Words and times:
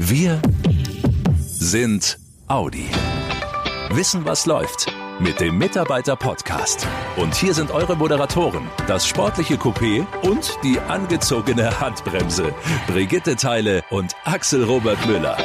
Wir 0.00 0.40
sind 1.40 2.20
Audi. 2.46 2.86
Wissen, 3.90 4.24
was 4.24 4.46
läuft 4.46 4.86
mit 5.18 5.40
dem 5.40 5.58
Mitarbeiter-Podcast. 5.58 6.86
Und 7.16 7.34
hier 7.34 7.52
sind 7.52 7.72
eure 7.72 7.96
Moderatoren, 7.96 8.68
das 8.86 9.08
sportliche 9.08 9.56
Coupé 9.56 10.06
und 10.22 10.56
die 10.62 10.78
angezogene 10.78 11.80
Handbremse. 11.80 12.54
Brigitte 12.86 13.34
Teile 13.34 13.82
und 13.90 14.14
Axel 14.22 14.62
Robert 14.62 15.04
Müller. 15.08 15.36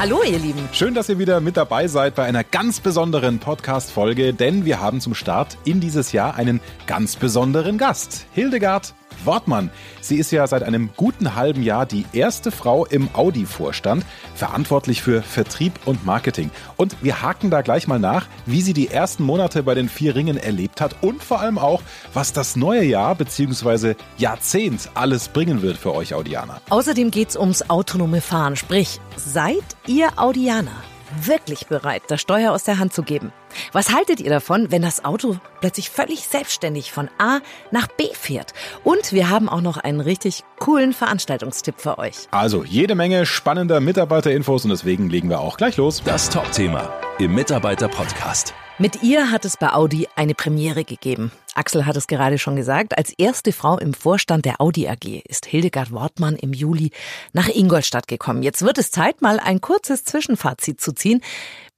Hallo, 0.00 0.24
ihr 0.24 0.40
Lieben. 0.40 0.68
Schön, 0.72 0.92
dass 0.92 1.08
ihr 1.08 1.20
wieder 1.20 1.40
mit 1.40 1.56
dabei 1.56 1.86
seid 1.86 2.16
bei 2.16 2.24
einer 2.24 2.42
ganz 2.42 2.80
besonderen 2.80 3.38
Podcast-Folge, 3.38 4.34
denn 4.34 4.64
wir 4.64 4.80
haben 4.80 5.00
zum 5.00 5.14
Start 5.14 5.58
in 5.64 5.78
dieses 5.78 6.10
Jahr 6.10 6.34
einen 6.34 6.60
ganz 6.88 7.14
besonderen 7.14 7.78
Gast. 7.78 8.26
Hildegard 8.32 8.94
Wortmann. 9.26 9.70
Sie 10.00 10.16
ist 10.16 10.30
ja 10.30 10.46
seit 10.46 10.62
einem 10.62 10.90
guten 10.96 11.34
halben 11.34 11.62
Jahr 11.62 11.86
die 11.86 12.04
erste 12.12 12.50
Frau 12.50 12.84
im 12.86 13.08
Audi-Vorstand, 13.14 14.04
verantwortlich 14.34 15.02
für 15.02 15.22
Vertrieb 15.22 15.72
und 15.84 16.04
Marketing. 16.04 16.50
Und 16.76 16.96
wir 17.02 17.22
haken 17.22 17.50
da 17.50 17.62
gleich 17.62 17.86
mal 17.86 17.98
nach, 17.98 18.26
wie 18.46 18.62
sie 18.62 18.72
die 18.72 18.88
ersten 18.88 19.22
Monate 19.22 19.62
bei 19.62 19.74
den 19.74 19.88
vier 19.88 20.14
Ringen 20.14 20.36
erlebt 20.36 20.80
hat 20.80 20.96
und 21.02 21.22
vor 21.22 21.40
allem 21.40 21.58
auch, 21.58 21.82
was 22.14 22.32
das 22.32 22.56
neue 22.56 22.84
Jahr 22.84 23.14
bzw. 23.14 23.94
Jahrzehnt 24.18 24.90
alles 24.94 25.28
bringen 25.28 25.62
wird 25.62 25.76
für 25.76 25.94
euch 25.94 26.14
Audianer. 26.14 26.60
Außerdem 26.70 27.10
geht 27.10 27.30
es 27.30 27.36
ums 27.36 27.68
autonome 27.68 28.20
Fahren, 28.20 28.56
sprich, 28.56 29.00
seid 29.16 29.64
ihr 29.86 30.10
Audianer 30.16 30.82
wirklich 31.20 31.66
bereit, 31.66 32.02
das 32.08 32.20
Steuer 32.20 32.52
aus 32.52 32.64
der 32.64 32.78
Hand 32.78 32.92
zu 32.92 33.02
geben? 33.02 33.32
Was 33.72 33.92
haltet 33.92 34.20
ihr 34.20 34.30
davon, 34.30 34.70
wenn 34.70 34.82
das 34.82 35.04
Auto 35.04 35.36
plötzlich 35.60 35.90
völlig 35.90 36.26
selbstständig 36.26 36.92
von 36.92 37.08
A 37.18 37.40
nach 37.70 37.86
B 37.86 38.04
fährt? 38.12 38.54
Und 38.84 39.12
wir 39.12 39.30
haben 39.30 39.48
auch 39.48 39.60
noch 39.60 39.76
einen 39.76 40.00
richtig 40.00 40.44
coolen 40.58 40.92
Veranstaltungstipp 40.92 41.76
für 41.78 41.98
euch. 41.98 42.28
Also 42.30 42.64
jede 42.64 42.94
Menge 42.94 43.26
spannender 43.26 43.80
Mitarbeiterinfos 43.80 44.64
und 44.64 44.70
deswegen 44.70 45.10
legen 45.10 45.28
wir 45.28 45.40
auch 45.40 45.56
gleich 45.56 45.76
los. 45.76 46.02
Das 46.04 46.30
Top-Thema 46.30 46.92
im 47.18 47.34
Mitarbeiter-Podcast. 47.34 48.54
Mit 48.78 49.02
ihr 49.02 49.30
hat 49.30 49.44
es 49.44 49.56
bei 49.56 49.72
Audi 49.72 50.08
eine 50.16 50.34
Premiere 50.34 50.84
gegeben. 50.84 51.30
Axel 51.54 51.86
hat 51.86 51.96
es 51.96 52.06
gerade 52.06 52.38
schon 52.38 52.56
gesagt. 52.56 52.96
Als 52.96 53.12
erste 53.16 53.52
Frau 53.52 53.78
im 53.78 53.94
Vorstand 53.94 54.44
der 54.44 54.60
Audi 54.60 54.88
AG 54.88 55.22
ist 55.28 55.46
Hildegard 55.46 55.92
Wortmann 55.92 56.36
im 56.36 56.52
Juli 56.52 56.90
nach 57.32 57.48
Ingolstadt 57.48 58.08
gekommen. 58.08 58.42
Jetzt 58.42 58.62
wird 58.62 58.78
es 58.78 58.90
Zeit, 58.90 59.22
mal 59.22 59.38
ein 59.38 59.60
kurzes 59.60 60.04
Zwischenfazit 60.04 60.80
zu 60.80 60.92
ziehen 60.92 61.20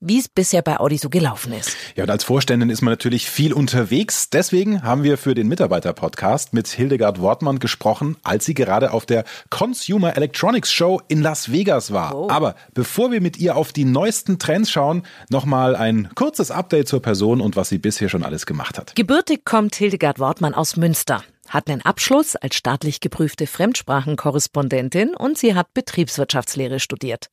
wie 0.07 0.19
es 0.19 0.29
bisher 0.29 0.61
bei 0.61 0.79
Audi 0.79 0.99
so 0.99 1.09
gelaufen 1.09 1.53
ist. 1.55 1.77
Ja, 1.97 2.05
und 2.05 2.11
als 2.11 2.25
Vorständin 2.25 2.69
ist 2.69 2.83
man 2.83 2.93
natürlich 2.93 3.31
viel 3.31 3.55
unterwegs. 3.55 4.29
Deswegen 4.29 4.83
haben 4.83 5.03
wir 5.03 5.17
für 5.17 5.35
den 5.35 5.49
Mitarbeiter-Podcast 5.49 6.53
mit 6.53 6.69
Hildegard 6.69 7.21
Wortmann 7.21 7.59
gesprochen, 7.59 8.17
als 8.23 8.45
sie 8.45 8.53
gerade 8.53 8.93
auf 8.93 9.07
der 9.07 9.25
Consumer 9.49 10.15
Electronics 10.15 10.71
Show 10.71 11.01
in 11.09 11.23
Las 11.23 11.51
Vegas 11.51 11.93
war. 11.93 12.15
Oh. 12.15 12.29
Aber 12.29 12.55
bevor 12.75 13.13
wir 13.13 13.23
mit 13.23 13.39
ihr 13.39 13.57
auf 13.57 13.73
die 13.73 13.87
neuesten 13.87 14.39
Trends 14.39 14.71
schauen, 14.71 15.05
nochmal 15.31 15.75
ein 15.75 16.11
kurzes 16.15 16.51
Update 16.51 16.87
zur 16.87 17.01
Person 17.01 17.41
und 17.41 17.57
was 17.57 17.71
sie 17.71 17.79
bisher 17.79 18.11
schon 18.11 18.25
alles 18.25 18.45
gemacht 18.45 18.77
hat. 18.77 18.95
Gebürtig 18.95 19.47
kommt 19.47 19.64
Hildegard 19.73 20.19
Wortmann 20.19 20.55
aus 20.55 20.77
Münster 20.77 21.23
hat 21.49 21.71
einen 21.71 21.83
Abschluss 21.83 22.37
als 22.37 22.57
staatlich 22.57 23.01
geprüfte 23.01 23.47
Fremdsprachenkorrespondentin 23.47 25.15
und 25.15 25.39
sie 25.39 25.55
hat 25.55 25.73
Betriebswirtschaftslehre 25.75 26.81
studiert. 26.81 27.31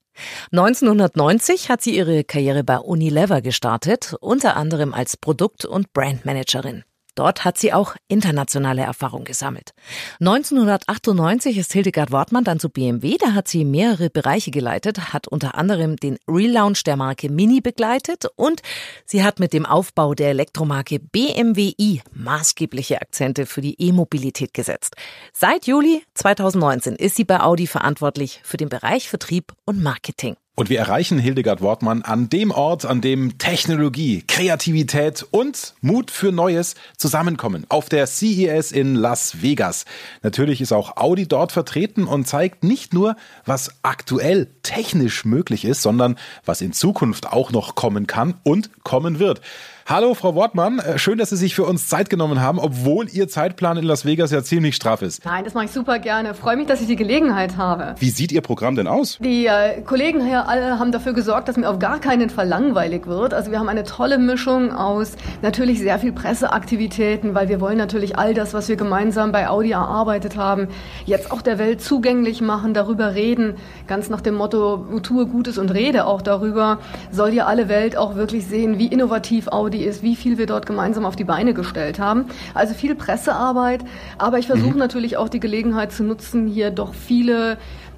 1990 0.51 1.69
hat 1.69 1.81
sie 1.81 1.95
ihre 1.95 2.23
Karriere 2.23 2.63
bei 2.63 2.77
Unilever 2.77 3.41
gestartet, 3.41 4.15
unter 4.19 4.55
anderem 4.55 4.93
als 4.93 5.17
Produkt- 5.17 5.65
und 5.65 5.93
Brandmanagerin. 5.93 6.83
Dort 7.21 7.45
hat 7.45 7.59
sie 7.59 7.71
auch 7.71 7.95
internationale 8.07 8.81
Erfahrung 8.81 9.25
gesammelt. 9.25 9.75
1998 10.21 11.55
ist 11.55 11.71
Hildegard 11.71 12.11
Wortmann 12.11 12.43
dann 12.43 12.59
zu 12.59 12.67
BMW. 12.69 13.15
Da 13.19 13.33
hat 13.33 13.47
sie 13.47 13.63
mehrere 13.63 14.09
Bereiche 14.09 14.49
geleitet, 14.49 15.13
hat 15.13 15.27
unter 15.27 15.53
anderem 15.53 15.97
den 15.97 16.17
Relaunch 16.27 16.83
der 16.83 16.95
Marke 16.95 17.29
Mini 17.29 17.61
begleitet 17.61 18.25
und 18.37 18.63
sie 19.05 19.23
hat 19.23 19.39
mit 19.39 19.53
dem 19.53 19.67
Aufbau 19.67 20.15
der 20.15 20.29
Elektromarke 20.29 20.97
BMW 20.97 21.73
i 21.77 22.01
maßgebliche 22.11 22.99
Akzente 22.99 23.45
für 23.45 23.61
die 23.61 23.79
E-Mobilität 23.79 24.55
gesetzt. 24.55 24.95
Seit 25.31 25.67
Juli 25.67 26.01
2019 26.15 26.95
ist 26.95 27.17
sie 27.17 27.23
bei 27.23 27.39
Audi 27.39 27.67
verantwortlich 27.67 28.39
für 28.43 28.57
den 28.57 28.69
Bereich 28.69 29.09
Vertrieb 29.09 29.53
und 29.65 29.83
Marketing. 29.83 30.37
Und 30.53 30.69
wir 30.69 30.79
erreichen 30.79 31.17
Hildegard 31.17 31.61
Wortmann 31.61 32.01
an 32.01 32.27
dem 32.27 32.51
Ort, 32.51 32.85
an 32.85 32.99
dem 32.99 33.37
Technologie, 33.37 34.21
Kreativität 34.27 35.25
und 35.31 35.75
Mut 35.79 36.11
für 36.11 36.33
Neues 36.33 36.75
zusammenkommen. 36.97 37.65
Auf 37.69 37.87
der 37.87 38.05
CES 38.05 38.73
in 38.73 38.95
Las 38.95 39.41
Vegas. 39.41 39.85
Natürlich 40.23 40.59
ist 40.59 40.73
auch 40.73 40.97
Audi 40.97 41.25
dort 41.25 41.53
vertreten 41.53 42.03
und 42.03 42.27
zeigt 42.27 42.65
nicht 42.65 42.93
nur, 42.93 43.15
was 43.45 43.75
aktuell 43.81 44.49
technisch 44.61 45.23
möglich 45.23 45.63
ist, 45.63 45.83
sondern 45.83 46.17
was 46.43 46.59
in 46.59 46.73
Zukunft 46.73 47.27
auch 47.31 47.51
noch 47.51 47.75
kommen 47.75 48.05
kann 48.05 48.35
und 48.43 48.83
kommen 48.83 49.19
wird. 49.19 49.39
Hallo, 49.87 50.13
Frau 50.13 50.35
Wortmann. 50.35 50.79
Äh, 50.79 50.99
schön, 50.99 51.17
dass 51.17 51.31
Sie 51.31 51.35
sich 51.35 51.55
für 51.55 51.63
uns 51.63 51.87
Zeit 51.87 52.09
genommen 52.09 52.39
haben, 52.39 52.59
obwohl 52.59 53.09
Ihr 53.09 53.27
Zeitplan 53.27 53.77
in 53.77 53.83
Las 53.83 54.05
Vegas 54.05 54.31
ja 54.31 54.43
ziemlich 54.43 54.75
straff 54.75 55.01
ist. 55.01 55.25
Nein, 55.25 55.43
das 55.43 55.55
mache 55.55 55.65
ich 55.65 55.71
super 55.71 55.97
gerne. 55.97 56.35
Freue 56.35 56.55
mich, 56.55 56.67
dass 56.67 56.81
ich 56.81 56.87
die 56.87 56.95
Gelegenheit 56.95 57.57
habe. 57.57 57.95
Wie 57.97 58.11
sieht 58.11 58.31
Ihr 58.31 58.41
Programm 58.41 58.75
denn 58.75 58.87
aus? 58.87 59.17
Die 59.21 59.47
äh, 59.47 59.81
Kollegen 59.81 60.23
hier 60.23 60.47
alle 60.47 60.77
haben 60.77 60.91
dafür 60.91 61.13
gesorgt, 61.13 61.49
dass 61.49 61.57
mir 61.57 61.67
auf 61.67 61.79
gar 61.79 61.99
keinen 61.99 62.29
Fall 62.29 62.47
langweilig 62.47 63.07
wird. 63.07 63.33
Also 63.33 63.51
wir 63.51 63.59
haben 63.59 63.69
eine 63.69 63.83
tolle 63.83 64.19
Mischung 64.19 64.71
aus 64.71 65.13
natürlich 65.41 65.79
sehr 65.79 65.97
viel 65.97 66.13
Presseaktivitäten, 66.13 67.33
weil 67.33 67.49
wir 67.49 67.59
wollen 67.59 67.77
natürlich 67.77 68.17
all 68.17 68.35
das, 68.35 68.53
was 68.53 68.69
wir 68.69 68.75
gemeinsam 68.75 69.31
bei 69.31 69.49
Audi 69.49 69.71
erarbeitet 69.71 70.37
haben, 70.37 70.67
jetzt 71.05 71.31
auch 71.31 71.41
der 71.41 71.57
Welt 71.57 71.81
zugänglich 71.81 72.41
machen, 72.41 72.75
darüber 72.75 73.15
reden. 73.15 73.55
Ganz 73.87 74.09
nach 74.09 74.21
dem 74.21 74.35
Motto, 74.35 74.85
tue 75.01 75.25
Gutes 75.25 75.57
und 75.57 75.71
rede 75.71 76.05
auch 76.05 76.21
darüber. 76.21 76.79
Soll 77.11 77.33
ja 77.33 77.47
alle 77.47 77.67
Welt 77.67 77.97
auch 77.97 78.15
wirklich 78.15 78.45
sehen, 78.45 78.77
wie 78.77 78.87
innovativ 78.87 79.47
Audi 79.47 79.70
ist, 79.77 80.03
wie 80.03 80.15
viel 80.15 80.37
wir 80.37 80.45
dort 80.45 80.65
gemeinsam 80.65 81.05
auf 81.05 81.15
die 81.15 81.23
Beine 81.23 81.53
gestellt 81.53 81.99
haben. 81.99 82.25
Also 82.53 82.73
viel 82.73 82.95
Pressearbeit, 82.95 83.81
aber 84.17 84.39
ich 84.39 84.47
versuche 84.47 84.71
mhm. 84.71 84.79
natürlich 84.79 85.17
auch 85.17 85.29
die 85.29 85.39
Gelegenheit 85.39 85.91
zu 85.91 86.03
nutzen, 86.03 86.47
hier 86.47 86.71
doch 86.71 86.93
viele 86.93 87.57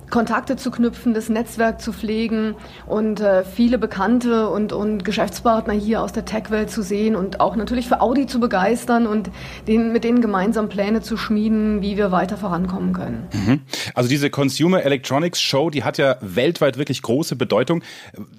Kontakte 0.09 0.55
zu 0.55 0.71
knüpfen, 0.71 1.13
das 1.13 1.29
Netzwerk 1.29 1.81
zu 1.81 1.93
pflegen 1.93 2.55
und 2.85 3.19
äh, 3.19 3.43
viele 3.43 3.77
Bekannte 3.77 4.49
und, 4.49 4.73
und 4.73 5.05
Geschäftspartner 5.05 5.73
hier 5.73 6.01
aus 6.01 6.13
der 6.13 6.25
Tech-Welt 6.25 6.69
zu 6.69 6.81
sehen 6.81 7.15
und 7.15 7.39
auch 7.39 7.55
natürlich 7.55 7.87
für 7.87 8.01
Audi 8.01 8.27
zu 8.27 8.39
begeistern 8.39 9.07
und 9.07 9.29
den, 9.67 9.91
mit 9.91 10.03
denen 10.03 10.21
gemeinsam 10.21 10.69
Pläne 10.69 11.01
zu 11.01 11.17
schmieden, 11.17 11.81
wie 11.81 11.97
wir 11.97 12.11
weiter 12.11 12.37
vorankommen 12.37 12.93
können. 12.93 13.27
Mhm. 13.33 13.61
Also 13.95 14.09
diese 14.09 14.29
Consumer 14.29 14.83
Electronics 14.83 15.41
Show, 15.41 15.69
die 15.69 15.83
hat 15.83 15.97
ja 15.97 16.17
weltweit 16.21 16.77
wirklich 16.77 17.01
große 17.01 17.35
Bedeutung. 17.35 17.83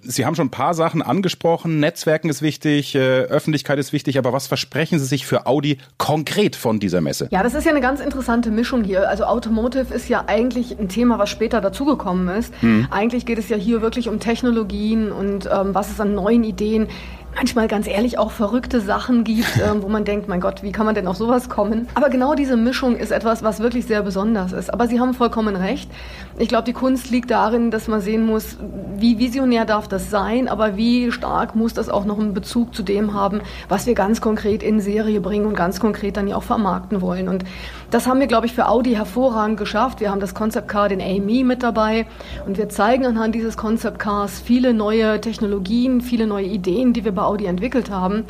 Sie 0.02 0.26
haben 0.26 0.34
schon 0.34 0.48
ein 0.48 0.50
paar 0.50 0.74
Sachen 0.74 1.02
angesprochen. 1.02 1.80
Netzwerken 1.80 2.28
ist 2.28 2.42
wichtig, 2.42 2.94
äh, 2.94 2.98
Öffentlichkeit 2.98 3.78
ist 3.78 3.92
wichtig, 3.92 4.18
aber 4.18 4.32
was 4.32 4.46
versprechen 4.46 4.98
Sie 4.98 5.06
sich 5.06 5.26
für 5.26 5.46
Audi 5.46 5.78
konkret 5.98 6.56
von 6.56 6.80
dieser 6.80 7.00
Messe? 7.00 7.28
Ja, 7.30 7.42
das 7.42 7.54
ist 7.54 7.64
ja 7.64 7.70
eine 7.70 7.80
ganz 7.80 8.00
interessante 8.00 8.50
Mischung 8.50 8.84
hier. 8.84 9.08
Also 9.08 9.24
Automotive 9.24 9.92
ist 9.92 10.08
ja 10.08 10.24
eigentlich 10.26 10.78
ein 10.78 10.88
Thema, 10.88 11.18
was 11.18 11.30
später 11.30 11.60
dazugekommen 11.64 12.28
ist. 12.28 12.54
Mhm. 12.62 12.86
Eigentlich 12.90 13.26
geht 13.26 13.38
es 13.38 13.48
ja 13.48 13.56
hier 13.56 13.82
wirklich 13.82 14.08
um 14.08 14.20
Technologien 14.20 15.10
und 15.10 15.48
ähm, 15.52 15.74
was 15.74 15.90
es 15.90 16.00
an 16.00 16.14
neuen 16.14 16.44
Ideen 16.44 16.88
manchmal 17.34 17.68
ganz 17.68 17.86
ehrlich 17.86 18.18
auch 18.18 18.30
verrückte 18.30 18.80
Sachen 18.80 19.24
gibt, 19.24 19.56
ähm, 19.64 19.82
wo 19.82 19.88
man 19.88 20.04
denkt, 20.04 20.28
mein 20.28 20.40
Gott, 20.40 20.62
wie 20.62 20.72
kann 20.72 20.86
man 20.86 20.94
denn 20.94 21.06
auf 21.06 21.16
sowas 21.16 21.48
kommen? 21.48 21.88
Aber 21.94 22.08
genau 22.08 22.34
diese 22.34 22.56
Mischung 22.56 22.96
ist 22.96 23.10
etwas, 23.10 23.42
was 23.42 23.60
wirklich 23.60 23.86
sehr 23.86 24.02
besonders 24.02 24.52
ist. 24.52 24.72
Aber 24.72 24.86
Sie 24.86 25.00
haben 25.00 25.14
vollkommen 25.14 25.56
recht. 25.56 25.90
Ich 26.38 26.48
glaube, 26.48 26.64
die 26.64 26.72
Kunst 26.72 27.10
liegt 27.10 27.30
darin, 27.30 27.70
dass 27.70 27.86
man 27.88 28.00
sehen 28.00 28.26
muss, 28.26 28.56
wie 28.96 29.18
visionär 29.18 29.64
darf 29.64 29.88
das 29.88 30.10
sein, 30.10 30.48
aber 30.48 30.76
wie 30.76 31.12
stark 31.12 31.54
muss 31.54 31.74
das 31.74 31.88
auch 31.88 32.04
noch 32.04 32.18
einen 32.18 32.34
Bezug 32.34 32.74
zu 32.74 32.82
dem 32.82 33.14
haben, 33.14 33.40
was 33.68 33.86
wir 33.86 33.94
ganz 33.94 34.20
konkret 34.20 34.62
in 34.62 34.80
Serie 34.80 35.20
bringen 35.20 35.46
und 35.46 35.54
ganz 35.54 35.78
konkret 35.80 36.16
dann 36.16 36.26
ja 36.26 36.36
auch 36.36 36.42
vermarkten 36.42 37.00
wollen. 37.00 37.28
Und 37.28 37.44
das 37.90 38.06
haben 38.06 38.18
wir, 38.18 38.26
glaube 38.26 38.46
ich, 38.46 38.54
für 38.54 38.68
Audi 38.68 38.94
hervorragend 38.94 39.58
geschafft. 39.58 40.00
Wir 40.00 40.10
haben 40.10 40.20
das 40.20 40.34
Concept 40.34 40.68
Car, 40.68 40.88
den 40.88 41.00
AME 41.00 41.44
mit 41.44 41.62
dabei 41.62 42.06
und 42.46 42.58
wir 42.58 42.68
zeigen 42.68 43.06
anhand 43.06 43.34
dieses 43.34 43.56
Concept 43.56 43.98
Cars 43.98 44.40
viele 44.40 44.74
neue 44.74 45.20
Technologien, 45.20 46.00
viele 46.00 46.26
neue 46.26 46.46
Ideen, 46.46 46.92
die 46.92 47.04
wir 47.04 47.12
bei 47.12 47.23
Audi 47.24 47.46
entwickelt 47.46 47.90
haben. 47.90 48.24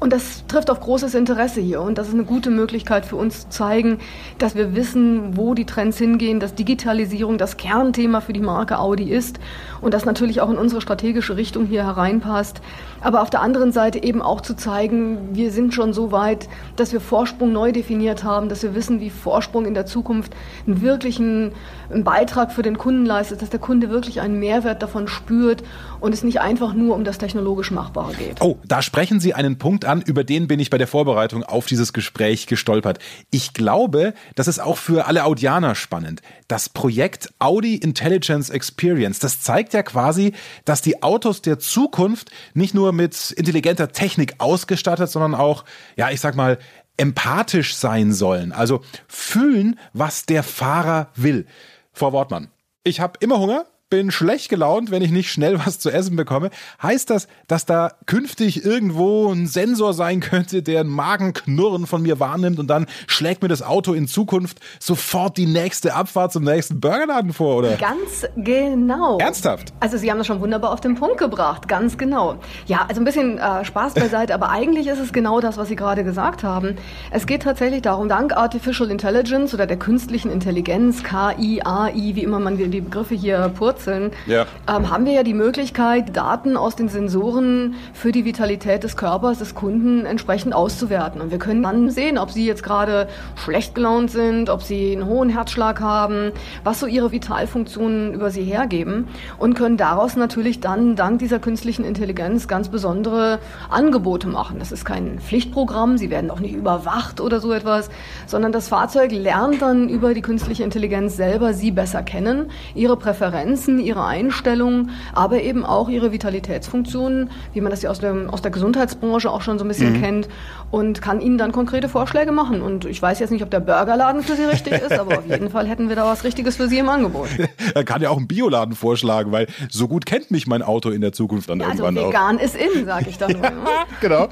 Und 0.00 0.12
das 0.12 0.46
trifft 0.46 0.70
auf 0.70 0.80
großes 0.80 1.14
Interesse 1.14 1.60
hier. 1.60 1.82
Und 1.82 1.98
das 1.98 2.08
ist 2.08 2.14
eine 2.14 2.24
gute 2.24 2.50
Möglichkeit 2.50 3.04
für 3.04 3.16
uns 3.16 3.42
zu 3.42 3.48
zeigen, 3.48 3.98
dass 4.38 4.54
wir 4.54 4.74
wissen, 4.74 5.36
wo 5.36 5.54
die 5.54 5.66
Trends 5.66 5.98
hingehen, 5.98 6.40
dass 6.40 6.54
Digitalisierung 6.54 7.38
das 7.38 7.56
Kernthema 7.56 8.20
für 8.20 8.32
die 8.32 8.40
Marke 8.40 8.78
Audi 8.78 9.10
ist 9.10 9.40
und 9.80 9.94
das 9.94 10.04
natürlich 10.04 10.40
auch 10.40 10.50
in 10.50 10.56
unsere 10.56 10.80
strategische 10.80 11.36
Richtung 11.36 11.66
hier 11.66 11.84
hereinpasst. 11.84 12.60
Aber 13.00 13.22
auf 13.22 13.30
der 13.30 13.42
anderen 13.42 13.72
Seite 13.72 14.02
eben 14.02 14.22
auch 14.22 14.40
zu 14.40 14.54
zeigen, 14.54 15.28
wir 15.32 15.50
sind 15.50 15.74
schon 15.74 15.92
so 15.92 16.12
weit, 16.12 16.48
dass 16.76 16.92
wir 16.92 17.00
Vorsprung 17.00 17.52
neu 17.52 17.72
definiert 17.72 18.24
haben, 18.24 18.48
dass 18.48 18.62
wir 18.62 18.74
wissen, 18.74 19.00
wie 19.00 19.10
Vorsprung 19.10 19.66
in 19.66 19.74
der 19.74 19.86
Zukunft 19.86 20.34
einen 20.66 20.80
wirklichen 20.80 21.52
Beitrag 21.90 22.52
für 22.52 22.62
den 22.62 22.78
Kunden 22.78 23.06
leistet, 23.06 23.42
dass 23.42 23.50
der 23.50 23.60
Kunde 23.60 23.90
wirklich 23.90 24.20
einen 24.20 24.38
Mehrwert 24.38 24.82
davon 24.82 25.08
spürt 25.08 25.62
und 26.00 26.12
es 26.12 26.22
nicht 26.22 26.40
einfach 26.40 26.74
nur 26.74 26.94
um 26.94 27.04
das 27.04 27.18
technologisch 27.18 27.70
Machbare 27.70 28.12
geht. 28.14 28.37
Oh, 28.40 28.56
da 28.64 28.82
sprechen 28.82 29.18
Sie 29.18 29.34
einen 29.34 29.58
Punkt 29.58 29.84
an, 29.84 30.00
über 30.00 30.22
den 30.22 30.46
bin 30.46 30.60
ich 30.60 30.70
bei 30.70 30.78
der 30.78 30.86
Vorbereitung 30.86 31.42
auf 31.42 31.66
dieses 31.66 31.92
Gespräch 31.92 32.46
gestolpert. 32.46 33.00
Ich 33.32 33.52
glaube, 33.52 34.14
das 34.36 34.46
ist 34.46 34.60
auch 34.60 34.76
für 34.76 35.06
alle 35.06 35.24
Audianer 35.24 35.74
spannend. 35.74 36.22
Das 36.46 36.68
Projekt 36.68 37.32
Audi 37.40 37.74
Intelligence 37.74 38.48
Experience, 38.48 39.18
das 39.18 39.40
zeigt 39.40 39.74
ja 39.74 39.82
quasi, 39.82 40.34
dass 40.64 40.82
die 40.82 41.02
Autos 41.02 41.42
der 41.42 41.58
Zukunft 41.58 42.30
nicht 42.54 42.74
nur 42.74 42.92
mit 42.92 43.32
intelligenter 43.32 43.90
Technik 43.90 44.36
ausgestattet, 44.38 45.10
sondern 45.10 45.34
auch, 45.34 45.64
ja, 45.96 46.10
ich 46.10 46.20
sag 46.20 46.36
mal, 46.36 46.58
empathisch 46.96 47.74
sein 47.74 48.12
sollen. 48.12 48.52
Also 48.52 48.82
fühlen, 49.08 49.80
was 49.92 50.26
der 50.26 50.44
Fahrer 50.44 51.08
will. 51.16 51.44
Frau 51.92 52.12
Wortmann, 52.12 52.52
ich 52.84 53.00
habe 53.00 53.14
immer 53.20 53.40
Hunger 53.40 53.66
bin 53.90 54.10
schlecht 54.10 54.48
gelaunt, 54.48 54.90
wenn 54.90 55.02
ich 55.02 55.10
nicht 55.10 55.30
schnell 55.30 55.58
was 55.66 55.78
zu 55.78 55.90
essen 55.90 56.16
bekomme. 56.16 56.50
Heißt 56.82 57.10
das, 57.10 57.28
dass 57.46 57.66
da 57.66 57.92
künftig 58.06 58.64
irgendwo 58.64 59.32
ein 59.32 59.46
Sensor 59.46 59.94
sein 59.94 60.20
könnte, 60.20 60.62
der 60.62 60.80
ein 60.80 60.88
Magenknurren 60.88 61.86
von 61.86 62.02
mir 62.02 62.20
wahrnimmt 62.20 62.58
und 62.58 62.68
dann 62.68 62.86
schlägt 63.06 63.42
mir 63.42 63.48
das 63.48 63.62
Auto 63.62 63.92
in 63.92 64.06
Zukunft 64.06 64.60
sofort 64.78 65.36
die 65.36 65.46
nächste 65.46 65.94
Abfahrt 65.94 66.32
zum 66.32 66.44
nächsten 66.44 66.80
Burgerladen 66.80 67.32
vor, 67.32 67.56
oder? 67.56 67.76
Ganz 67.76 68.26
genau. 68.36 69.18
Ernsthaft? 69.18 69.72
Also 69.80 69.96
Sie 69.96 70.10
haben 70.10 70.18
das 70.18 70.26
schon 70.26 70.40
wunderbar 70.40 70.72
auf 70.72 70.80
den 70.80 70.94
Punkt 70.94 71.18
gebracht, 71.18 71.68
ganz 71.68 71.98
genau. 71.98 72.36
Ja, 72.66 72.86
also 72.88 73.00
ein 73.00 73.04
bisschen 73.04 73.38
äh, 73.38 73.64
Spaß 73.64 73.94
beiseite, 73.94 74.34
aber 74.34 74.50
eigentlich 74.50 74.86
ist 74.86 74.98
es 74.98 75.12
genau 75.12 75.40
das, 75.40 75.56
was 75.56 75.68
Sie 75.68 75.76
gerade 75.76 76.04
gesagt 76.04 76.42
haben. 76.42 76.76
Es 77.10 77.26
geht 77.26 77.42
tatsächlich 77.42 77.82
darum, 77.82 78.08
dank 78.08 78.36
Artificial 78.36 78.90
Intelligence 78.90 79.54
oder 79.54 79.66
der 79.66 79.78
künstlichen 79.78 80.30
Intelligenz, 80.30 81.02
KI, 81.02 81.62
AI, 81.64 81.92
wie 82.14 82.22
immer 82.22 82.40
man 82.40 82.56
die 82.56 82.80
Begriffe 82.80 83.14
hier 83.14 83.50
purzt, 83.56 83.77
Wurzeln, 83.78 84.10
ja. 84.26 84.46
ähm, 84.68 84.90
haben 84.90 85.06
wir 85.06 85.12
ja 85.12 85.22
die 85.22 85.34
Möglichkeit, 85.34 86.16
Daten 86.16 86.56
aus 86.56 86.74
den 86.74 86.88
Sensoren 86.88 87.76
für 87.92 88.10
die 88.10 88.24
Vitalität 88.24 88.82
des 88.82 88.96
Körpers 88.96 89.38
des 89.38 89.54
Kunden 89.54 90.04
entsprechend 90.04 90.54
auszuwerten. 90.54 91.20
Und 91.20 91.30
wir 91.30 91.38
können 91.38 91.62
dann 91.62 91.90
sehen, 91.90 92.18
ob 92.18 92.30
sie 92.30 92.44
jetzt 92.44 92.62
gerade 92.62 93.08
schlecht 93.36 93.74
gelaunt 93.74 94.10
sind, 94.10 94.50
ob 94.50 94.62
sie 94.62 94.92
einen 94.92 95.06
hohen 95.06 95.28
Herzschlag 95.28 95.80
haben, 95.80 96.32
was 96.64 96.80
so 96.80 96.86
ihre 96.86 97.12
Vitalfunktionen 97.12 98.14
über 98.14 98.30
sie 98.30 98.42
hergeben 98.42 99.08
und 99.38 99.54
können 99.54 99.76
daraus 99.76 100.16
natürlich 100.16 100.60
dann 100.60 100.96
dank 100.96 101.20
dieser 101.20 101.38
künstlichen 101.38 101.84
Intelligenz 101.84 102.48
ganz 102.48 102.68
besondere 102.68 103.38
Angebote 103.70 104.26
machen. 104.26 104.58
Das 104.58 104.72
ist 104.72 104.84
kein 104.84 105.20
Pflichtprogramm, 105.20 105.98
sie 105.98 106.10
werden 106.10 106.30
auch 106.30 106.40
nicht 106.40 106.54
überwacht 106.54 107.20
oder 107.20 107.40
so 107.40 107.52
etwas, 107.52 107.90
sondern 108.26 108.50
das 108.50 108.68
Fahrzeug 108.68 109.12
lernt 109.12 109.62
dann 109.62 109.88
über 109.88 110.14
die 110.14 110.22
künstliche 110.22 110.64
Intelligenz 110.64 111.16
selber 111.16 111.54
sie 111.54 111.70
besser 111.70 112.02
kennen, 112.02 112.50
ihre 112.74 112.96
Präferenzen 112.96 113.67
Grenzen, 113.68 113.78
ihre 113.78 114.04
Einstellungen, 114.04 114.90
aber 115.14 115.42
eben 115.42 115.64
auch 115.64 115.88
ihre 115.88 116.12
Vitalitätsfunktionen, 116.12 117.30
wie 117.52 117.60
man 117.60 117.70
das 117.70 117.82
ja 117.82 117.90
aus, 117.90 118.00
dem, 118.00 118.30
aus 118.30 118.42
der 118.42 118.50
Gesundheitsbranche 118.50 119.30
auch 119.30 119.42
schon 119.42 119.58
so 119.58 119.64
ein 119.64 119.68
bisschen 119.68 119.94
mhm. 119.94 120.00
kennt 120.00 120.28
und 120.70 121.00
kann 121.00 121.20
ihnen 121.20 121.38
dann 121.38 121.52
konkrete 121.52 121.88
Vorschläge 121.88 122.32
machen. 122.32 122.62
Und 122.62 122.84
ich 122.84 123.00
weiß 123.00 123.18
jetzt 123.18 123.30
nicht, 123.30 123.42
ob 123.42 123.50
der 123.50 123.60
Burgerladen 123.60 124.22
für 124.22 124.36
sie 124.36 124.44
richtig 124.44 124.74
ist, 124.74 124.92
aber 124.92 125.18
auf 125.18 125.26
jeden 125.26 125.50
Fall 125.50 125.66
hätten 125.66 125.88
wir 125.88 125.96
da 125.96 126.04
was 126.04 126.24
Richtiges 126.24 126.56
für 126.56 126.68
sie 126.68 126.78
im 126.78 126.88
Angebot. 126.88 127.28
er 127.74 127.84
kann 127.84 128.02
ja 128.02 128.10
auch 128.10 128.16
einen 128.16 128.28
Bioladen 128.28 128.74
vorschlagen, 128.74 129.32
weil 129.32 129.46
so 129.70 129.88
gut 129.88 130.06
kennt 130.06 130.30
mich 130.30 130.46
mein 130.46 130.62
Auto 130.62 130.90
in 130.90 131.00
der 131.00 131.12
Zukunft 131.12 131.48
dann 131.48 131.60
ja, 131.60 131.68
also 131.68 131.84
irgendwann 131.84 132.08
vegan 132.08 132.38
auch. 132.38 132.42
ist 132.42 132.56
in, 132.56 132.84
sage 132.84 133.10
ich 133.10 133.18
dann 133.18 133.32
nur. 133.32 133.42
genau. 134.00 134.28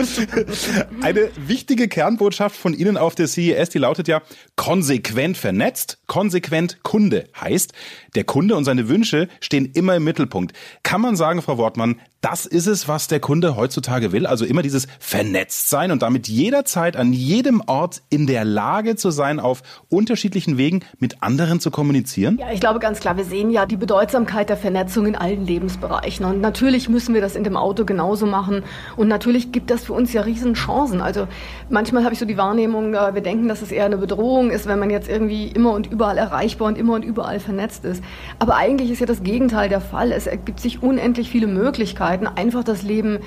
Eine 1.02 1.30
wichtige 1.36 1.88
Kernbotschaft 1.88 2.56
von 2.56 2.74
Ihnen 2.74 2.96
auf 2.96 3.14
der 3.14 3.26
CES, 3.26 3.70
die 3.70 3.78
lautet 3.78 4.08
ja 4.08 4.20
konsequent 4.56 5.36
vernetzt, 5.36 5.98
konsequent 6.06 6.82
Kunde. 6.82 7.24
Heißt, 7.40 7.72
der 8.14 8.24
Kunde 8.24 8.56
und 8.56 8.64
seine 8.64 8.88
Wünsche 8.88 9.28
stehen 9.40 9.70
immer 9.74 9.96
im 9.96 10.04
Mittelpunkt. 10.04 10.52
Kann 10.82 11.00
man 11.00 11.16
sagen, 11.16 11.42
Frau 11.42 11.58
Wortmann, 11.58 11.96
das 12.20 12.46
ist 12.46 12.66
es, 12.66 12.88
was 12.88 13.08
der 13.08 13.20
Kunde 13.20 13.56
heutzutage 13.56 14.10
will. 14.10 14.26
Also 14.26 14.44
immer 14.44 14.62
dieses 14.62 14.88
vernetzt 14.98 15.70
sein 15.70 15.90
und 15.92 16.02
damit 16.02 16.28
jederzeit 16.28 16.96
an 16.96 17.12
jedem 17.12 17.62
Ort 17.66 18.02
in 18.08 18.26
der 18.26 18.44
Lage 18.44 18.96
zu 18.96 19.10
sein, 19.10 19.38
auf 19.38 19.62
unterschiedlichen 19.90 20.58
Wegen 20.58 20.80
mit 20.98 21.22
anderen 21.22 21.60
zu 21.60 21.70
kommunizieren? 21.70 22.38
Ja, 22.40 22.50
ich 22.52 22.60
glaube 22.60 22.80
ganz 22.80 23.00
klar, 23.00 23.16
wir 23.16 23.24
sehen 23.24 23.50
ja 23.50 23.66
die 23.66 23.76
Bedeutsamkeit 23.76 24.48
der 24.48 24.56
Vernetzung 24.56 25.06
in 25.06 25.14
allen 25.14 25.46
Lebensbereichen. 25.46 26.24
Und 26.26 26.40
natürlich 26.40 26.88
müssen 26.88 27.14
wir 27.14 27.20
das 27.20 27.36
in 27.36 27.44
dem 27.44 27.56
Auto 27.56 27.84
genauso 27.84 28.26
machen. 28.26 28.64
Und 28.96 29.08
natürlich 29.08 29.52
gibt 29.52 29.70
das 29.70 29.84
für 29.84 29.92
uns 29.92 30.12
ja 30.12 30.22
riesen 30.22 30.54
Chancen. 30.54 31.00
Also 31.00 31.28
manchmal 31.70 32.02
habe 32.02 32.14
ich 32.14 32.18
so 32.18 32.26
die 32.26 32.36
Wahrnehmung, 32.36 32.94
äh, 32.94 33.14
wir 33.14 33.22
denken, 33.22 33.46
dass 33.46 33.62
es 33.62 33.70
eher 33.70 33.84
eine 33.84 33.98
Bedrohung 33.98 34.50
ist, 34.50 34.66
wenn 34.66 34.78
man 34.78 34.90
jetzt 34.90 35.08
irgendwie 35.08 35.48
immer 35.48 35.72
und 35.72 35.86
überall 35.86 36.18
erreichbar 36.18 36.68
und 36.68 36.78
immer 36.78 36.94
und 36.94 37.04
überall 37.04 37.38
vernetzt 37.38 37.84
ist. 37.84 38.02
Aber 38.38 38.56
eigentlich 38.56 38.90
ist 38.90 39.00
ja 39.00 39.06
das 39.06 39.22
Gegenteil 39.22 39.68
der 39.68 39.80
Fall. 39.80 40.10
Es 40.10 40.26
ergibt 40.26 40.58
sich 40.58 40.82
unendlich 40.82 41.30
viele 41.30 41.46
Möglichkeiten 41.46 42.15
Möglichkeiten, 42.16 42.26
einfach 42.38 42.64
das 42.64 42.82
Leben 42.82 43.18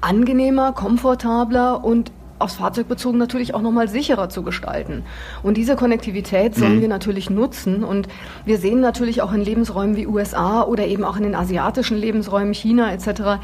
angenehmer, 0.00 0.72
komfortabler 0.72 1.84
und 1.84 2.12
aufs 2.40 2.56
Fahrzeug 2.56 2.88
bezogen 2.88 3.16
natürlich 3.16 3.54
auch 3.54 3.62
nochmal 3.62 3.88
sicherer 3.88 4.28
zu 4.28 4.42
gestalten. 4.42 5.04
Und 5.42 5.56
diese 5.56 5.76
Konnektivität 5.76 6.54
sollen 6.54 6.76
mhm. 6.76 6.80
wir 6.82 6.88
natürlich 6.88 7.30
nutzen. 7.30 7.84
Und 7.84 8.08
wir 8.44 8.58
sehen 8.58 8.80
natürlich 8.80 9.22
auch 9.22 9.32
in 9.32 9.40
Lebensräumen 9.40 9.96
wie 9.96 10.06
USA 10.06 10.62
oder 10.62 10.86
eben 10.86 11.04
auch 11.04 11.16
in 11.16 11.22
den 11.22 11.34
asiatischen 11.34 11.96
Lebensräumen 11.96 12.52
China 12.52 12.92
etc., 12.92 13.40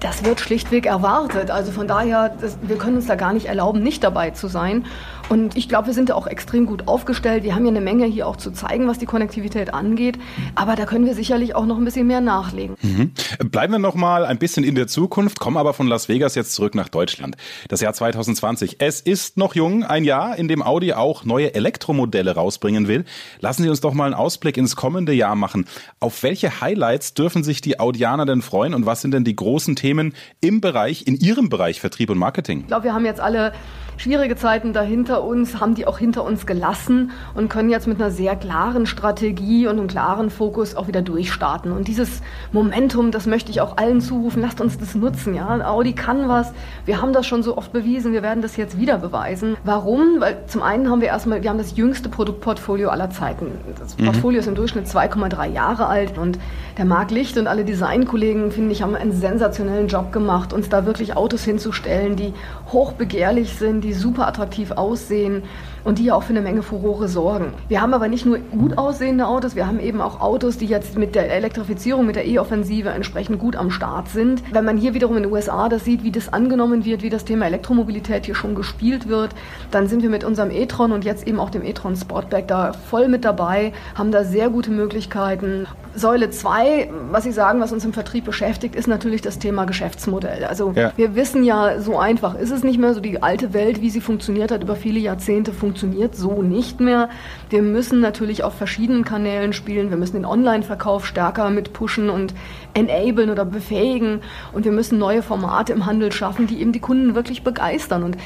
das 0.00 0.24
wird 0.24 0.40
schlichtweg 0.40 0.84
erwartet. 0.84 1.50
Also 1.50 1.72
von 1.72 1.88
daher, 1.88 2.36
das, 2.38 2.58
wir 2.60 2.76
können 2.76 2.96
uns 2.96 3.06
da 3.06 3.14
gar 3.14 3.32
nicht 3.32 3.46
erlauben, 3.46 3.82
nicht 3.82 4.04
dabei 4.04 4.30
zu 4.30 4.48
sein. 4.48 4.84
Und 5.28 5.56
ich 5.56 5.68
glaube, 5.68 5.86
wir 5.86 5.94
sind 5.94 6.10
da 6.10 6.14
auch 6.14 6.26
extrem 6.26 6.66
gut 6.66 6.86
aufgestellt. 6.86 7.44
Wir 7.44 7.54
haben 7.54 7.64
ja 7.64 7.70
eine 7.70 7.80
Menge 7.80 8.04
hier 8.04 8.28
auch 8.28 8.36
zu 8.36 8.50
zeigen, 8.50 8.86
was 8.86 8.98
die 8.98 9.06
Konnektivität 9.06 9.72
angeht. 9.72 10.18
Aber 10.54 10.76
da 10.76 10.84
können 10.84 11.06
wir 11.06 11.14
sicherlich 11.14 11.54
auch 11.54 11.66
noch 11.66 11.78
ein 11.78 11.84
bisschen 11.84 12.06
mehr 12.06 12.20
nachlegen. 12.20 12.76
Mhm. 12.82 13.12
Bleiben 13.50 13.72
wir 13.72 13.78
noch 13.78 13.94
mal 13.94 14.26
ein 14.26 14.38
bisschen 14.38 14.64
in 14.64 14.74
der 14.74 14.86
Zukunft, 14.86 15.40
kommen 15.40 15.56
aber 15.56 15.72
von 15.72 15.88
Las 15.88 16.08
Vegas 16.08 16.34
jetzt 16.34 16.54
zurück 16.54 16.74
nach 16.74 16.88
Deutschland. 16.88 17.36
Das 17.68 17.80
Jahr 17.80 17.94
2020. 17.94 18.76
Es 18.80 19.00
ist 19.00 19.36
noch 19.36 19.54
jung, 19.54 19.82
ein 19.82 20.04
Jahr, 20.04 20.36
in 20.36 20.48
dem 20.48 20.62
Audi 20.62 20.92
auch 20.92 21.24
neue 21.24 21.54
Elektromodelle 21.54 22.34
rausbringen 22.34 22.86
will. 22.86 23.04
Lassen 23.40 23.62
Sie 23.62 23.68
uns 23.68 23.80
doch 23.80 23.94
mal 23.94 24.06
einen 24.06 24.14
Ausblick 24.14 24.56
ins 24.56 24.76
kommende 24.76 25.12
Jahr 25.12 25.36
machen. 25.36 25.66
Auf 26.00 26.22
welche 26.22 26.60
Highlights 26.60 27.14
dürfen 27.14 27.42
sich 27.42 27.60
die 27.60 27.80
Audianer 27.80 28.26
denn 28.26 28.42
freuen 28.42 28.74
und 28.74 28.86
was 28.86 29.00
sind 29.00 29.12
denn 29.12 29.24
die 29.24 29.36
großen 29.36 29.74
Themen 29.74 30.14
im 30.40 30.60
Bereich, 30.60 31.06
in 31.06 31.16
Ihrem 31.16 31.48
Bereich 31.48 31.80
Vertrieb 31.80 32.10
und 32.10 32.18
Marketing? 32.18 32.60
Ich 32.60 32.66
glaube, 32.66 32.84
wir 32.84 32.94
haben 32.94 33.06
jetzt 33.06 33.20
alle 33.20 33.52
schwierige 33.96 34.36
Zeiten 34.36 34.72
dahinter 34.72 35.24
uns, 35.24 35.60
haben 35.60 35.74
die 35.74 35.86
auch 35.86 35.98
hinter 35.98 36.24
uns 36.24 36.46
gelassen 36.46 37.10
und 37.34 37.48
können 37.48 37.70
jetzt 37.70 37.86
mit 37.86 38.00
einer 38.00 38.10
sehr 38.10 38.36
klaren 38.36 38.86
Strategie 38.86 39.66
und 39.66 39.78
einem 39.78 39.88
klaren 39.88 40.30
Fokus 40.30 40.74
auch 40.74 40.88
wieder 40.88 41.02
durchstarten. 41.02 41.72
Und 41.72 41.88
dieses 41.88 42.22
Momentum, 42.52 43.10
das 43.10 43.26
möchte 43.26 43.50
ich 43.50 43.60
auch 43.60 43.76
allen 43.76 44.00
zurufen, 44.00 44.42
lasst 44.42 44.60
uns 44.60 44.78
das 44.78 44.94
nutzen. 44.94 45.34
Ja? 45.34 45.48
Audi 45.68 45.92
kann 45.92 46.28
was, 46.28 46.52
wir 46.84 47.00
haben 47.00 47.12
das 47.12 47.26
schon 47.26 47.42
so 47.42 47.56
oft 47.56 47.72
bewiesen, 47.72 48.12
wir 48.12 48.22
werden 48.22 48.42
das 48.42 48.56
jetzt 48.56 48.78
wieder 48.78 48.98
beweisen. 48.98 49.56
Warum? 49.64 50.20
Weil 50.20 50.38
zum 50.46 50.62
einen 50.62 50.90
haben 50.90 51.00
wir 51.00 51.08
erstmal, 51.08 51.42
wir 51.42 51.50
haben 51.50 51.58
das 51.58 51.76
jüngste 51.76 52.08
Produktportfolio 52.08 52.88
aller 52.88 53.10
Zeiten. 53.10 53.46
Das 53.78 53.98
mhm. 53.98 54.06
Portfolio 54.06 54.40
ist 54.40 54.46
im 54.46 54.54
Durchschnitt 54.54 54.86
2,3 54.86 55.52
Jahre 55.52 55.86
alt 55.86 56.18
und 56.18 56.38
der 56.76 56.84
Marc 56.84 57.12
Licht 57.12 57.38
und 57.38 57.46
alle 57.46 57.64
Designkollegen, 57.64 58.50
finde 58.50 58.72
ich, 58.72 58.82
haben 58.82 58.96
einen 58.96 59.12
sensationellen 59.12 59.86
Job 59.86 60.12
gemacht, 60.12 60.52
uns 60.52 60.68
da 60.68 60.86
wirklich 60.86 61.16
Autos 61.16 61.44
hinzustellen, 61.44 62.16
die 62.16 62.32
hochbegehrlich 62.72 63.54
sind, 63.54 63.82
die 63.82 63.92
super 63.92 64.26
attraktiv 64.26 64.72
aussehen 64.72 65.44
und 65.84 65.98
die 65.98 66.06
ja 66.06 66.14
auch 66.14 66.24
für 66.24 66.30
eine 66.30 66.40
Menge 66.40 66.62
Furore 66.62 67.06
sorgen. 67.06 67.52
Wir 67.68 67.80
haben 67.80 67.94
aber 67.94 68.08
nicht 68.08 68.26
nur 68.26 68.38
gut 68.38 68.76
aussehende 68.76 69.26
Autos, 69.26 69.54
wir 69.54 69.68
haben 69.68 69.78
eben 69.78 70.00
auch 70.00 70.20
Autos, 70.20 70.56
die 70.56 70.66
jetzt 70.66 70.98
mit 70.98 71.14
der 71.14 71.30
Elektrifizierung, 71.30 72.06
mit 72.06 72.16
der 72.16 72.26
E-Offensive 72.26 72.88
entsprechend 72.88 73.38
gut 73.38 73.54
am 73.54 73.70
Start 73.70 74.08
sind. 74.08 74.42
Wenn 74.52 74.64
man 74.64 74.76
hier 74.76 74.94
wiederum 74.94 75.16
in 75.16 75.24
den 75.24 75.32
USA 75.32 75.68
das 75.68 75.84
sieht, 75.84 76.02
wie 76.02 76.10
das 76.10 76.32
angenommen 76.32 76.84
wird, 76.84 77.02
wie 77.02 77.10
das 77.10 77.24
Thema 77.24 77.46
Elektromobilität 77.46 78.26
hier 78.26 78.34
schon 78.34 78.56
gespielt 78.56 79.08
wird, 79.08 79.30
dann 79.70 79.86
sind 79.86 80.02
wir 80.02 80.10
mit 80.10 80.24
unserem 80.24 80.50
e-tron 80.50 80.90
und 80.90 81.04
jetzt 81.04 81.26
eben 81.28 81.38
auch 81.38 81.50
dem 81.50 81.64
e-tron 81.64 81.94
Sportback 81.94 82.48
da 82.48 82.72
voll 82.72 83.06
mit 83.06 83.24
dabei, 83.24 83.72
haben 83.94 84.10
da 84.10 84.24
sehr 84.24 84.50
gute 84.50 84.72
Möglichkeiten. 84.72 85.68
Säule 85.96 86.30
2, 86.30 86.90
was 87.10 87.24
Sie 87.24 87.32
sagen, 87.32 87.60
was 87.60 87.72
uns 87.72 87.84
im 87.84 87.92
Vertrieb 87.92 88.24
beschäftigt, 88.24 88.74
ist 88.74 88.88
natürlich 88.88 89.22
das 89.22 89.38
Thema 89.38 89.64
Geschäftsmodell. 89.64 90.44
Also 90.44 90.72
ja. 90.74 90.92
wir 90.96 91.14
wissen 91.14 91.44
ja, 91.44 91.80
so 91.80 91.98
einfach 91.98 92.34
ist 92.34 92.50
es 92.50 92.64
nicht 92.64 92.78
mehr, 92.78 92.94
so 92.94 93.00
die 93.00 93.22
alte 93.22 93.52
Welt, 93.52 93.80
wie 93.80 93.90
sie 93.90 94.00
funktioniert 94.00 94.50
hat 94.50 94.62
über 94.62 94.76
viele 94.76 94.98
Jahrzehnte, 94.98 95.52
funktioniert 95.52 96.16
so 96.16 96.42
nicht 96.42 96.80
mehr. 96.80 97.08
Wir 97.54 97.62
müssen 97.62 98.00
natürlich 98.00 98.42
auf 98.42 98.54
verschiedenen 98.54 99.04
Kanälen 99.04 99.52
spielen. 99.52 99.88
Wir 99.88 99.96
müssen 99.96 100.16
den 100.16 100.24
Online-Verkauf 100.24 101.06
stärker 101.06 101.50
mit 101.50 101.72
pushen 101.72 102.10
und 102.10 102.34
enablen 102.74 103.30
oder 103.30 103.44
befähigen. 103.44 104.22
Und 104.52 104.64
wir 104.64 104.72
müssen 104.72 104.98
neue 104.98 105.22
Formate 105.22 105.72
im 105.72 105.86
Handel 105.86 106.10
schaffen, 106.10 106.48
die 106.48 106.60
eben 106.60 106.72
die 106.72 106.80
Kunden 106.80 107.14
wirklich 107.14 107.44
begeistern. 107.44 108.02
Und 108.02 108.16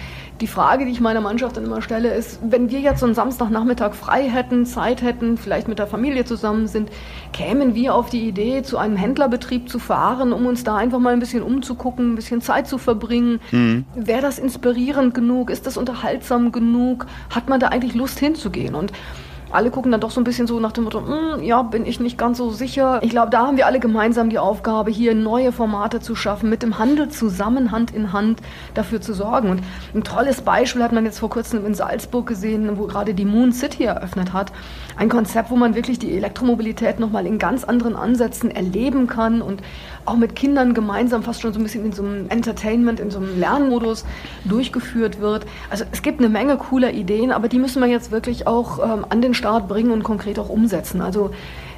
die 0.40 0.46
Frage, 0.46 0.86
die 0.86 0.92
ich 0.92 1.00
meiner 1.00 1.20
Mannschaft 1.20 1.58
dann 1.58 1.64
immer 1.64 1.82
stelle, 1.82 2.14
ist, 2.14 2.38
wenn 2.42 2.70
wir 2.70 2.80
jetzt 2.80 3.00
so 3.00 3.06
einen 3.06 3.14
Samstagnachmittag 3.14 3.92
frei 3.92 4.22
hätten, 4.22 4.64
Zeit 4.64 5.02
hätten, 5.02 5.36
vielleicht 5.36 5.68
mit 5.68 5.78
der 5.78 5.88
Familie 5.88 6.24
zusammen 6.24 6.66
sind, 6.66 6.90
kämen 7.34 7.74
wir 7.74 7.94
auf 7.94 8.08
die 8.08 8.26
Idee, 8.26 8.62
zu 8.62 8.78
einem 8.78 8.96
Händlerbetrieb 8.96 9.68
zu 9.68 9.78
fahren, 9.78 10.32
um 10.32 10.46
uns 10.46 10.64
da 10.64 10.76
einfach 10.76 11.00
mal 11.00 11.12
ein 11.12 11.20
bisschen 11.20 11.42
umzugucken, 11.42 12.12
ein 12.12 12.16
bisschen 12.16 12.40
Zeit 12.40 12.66
zu 12.66 12.78
verbringen. 12.78 13.40
Mhm. 13.50 13.84
Wäre 13.94 14.22
das 14.22 14.38
inspirierend 14.38 15.12
genug? 15.12 15.50
Ist 15.50 15.66
das 15.66 15.76
unterhaltsam 15.76 16.50
genug? 16.50 17.06
Hat 17.28 17.50
man 17.50 17.60
da 17.60 17.68
eigentlich 17.68 17.94
Lust 17.94 18.18
hinzugehen? 18.20 18.74
Und 18.74 18.92
alle 19.50 19.70
gucken 19.70 19.90
dann 19.92 20.00
doch 20.00 20.10
so 20.10 20.20
ein 20.20 20.24
bisschen 20.24 20.46
so 20.46 20.60
nach 20.60 20.72
dem 20.72 20.84
Motto, 20.84 21.00
hm, 21.00 21.42
ja, 21.42 21.62
bin 21.62 21.86
ich 21.86 22.00
nicht 22.00 22.18
ganz 22.18 22.38
so 22.38 22.50
sicher. 22.50 23.00
Ich 23.02 23.10
glaube, 23.10 23.30
da 23.30 23.46
haben 23.46 23.56
wir 23.56 23.66
alle 23.66 23.80
gemeinsam 23.80 24.30
die 24.30 24.38
Aufgabe, 24.38 24.90
hier 24.90 25.14
neue 25.14 25.52
Formate 25.52 26.00
zu 26.00 26.14
schaffen, 26.14 26.50
mit 26.50 26.62
dem 26.62 26.78
Handel 26.78 27.08
zusammen, 27.08 27.72
Hand 27.72 27.92
in 27.92 28.12
Hand 28.12 28.40
dafür 28.74 29.00
zu 29.00 29.14
sorgen. 29.14 29.50
Und 29.50 29.62
ein 29.94 30.04
tolles 30.04 30.42
Beispiel 30.42 30.82
hat 30.82 30.92
man 30.92 31.04
jetzt 31.04 31.18
vor 31.18 31.30
kurzem 31.30 31.64
in 31.64 31.74
Salzburg 31.74 32.26
gesehen, 32.26 32.78
wo 32.78 32.86
gerade 32.86 33.14
die 33.14 33.24
Moon 33.24 33.52
City 33.52 33.84
eröffnet 33.84 34.32
hat. 34.32 34.52
Ein 34.96 35.08
Konzept, 35.08 35.50
wo 35.50 35.56
man 35.56 35.74
wirklich 35.74 35.98
die 35.98 36.16
Elektromobilität 36.16 36.98
nochmal 36.98 37.26
in 37.26 37.38
ganz 37.38 37.64
anderen 37.64 37.96
Ansätzen 37.96 38.50
erleben 38.50 39.06
kann 39.06 39.40
und 39.40 39.62
auch 40.04 40.16
mit 40.16 40.34
Kindern 40.34 40.74
gemeinsam 40.74 41.22
fast 41.22 41.42
schon 41.42 41.52
so 41.52 41.60
ein 41.60 41.62
bisschen 41.62 41.84
in 41.84 41.92
so 41.92 42.02
einem 42.02 42.28
Entertainment, 42.28 42.98
in 42.98 43.10
so 43.10 43.18
einem 43.18 43.38
Lernmodus 43.38 44.04
durchgeführt 44.44 45.20
wird. 45.20 45.46
Also 45.70 45.84
es 45.92 46.02
gibt 46.02 46.20
eine 46.20 46.28
Menge 46.28 46.56
cooler 46.56 46.92
Ideen, 46.92 47.30
aber 47.30 47.48
die 47.48 47.58
müssen 47.58 47.80
wir 47.80 47.88
jetzt 47.88 48.10
wirklich 48.10 48.46
auch 48.46 48.78
ähm, 48.82 49.06
an 49.08 49.20
den 49.20 49.34
Start 49.38 49.68
bringen 49.68 49.90
und 49.90 50.02
konkret 50.02 50.38
auch 50.38 50.48
umsetzen. 50.48 51.00
Also 51.00 51.30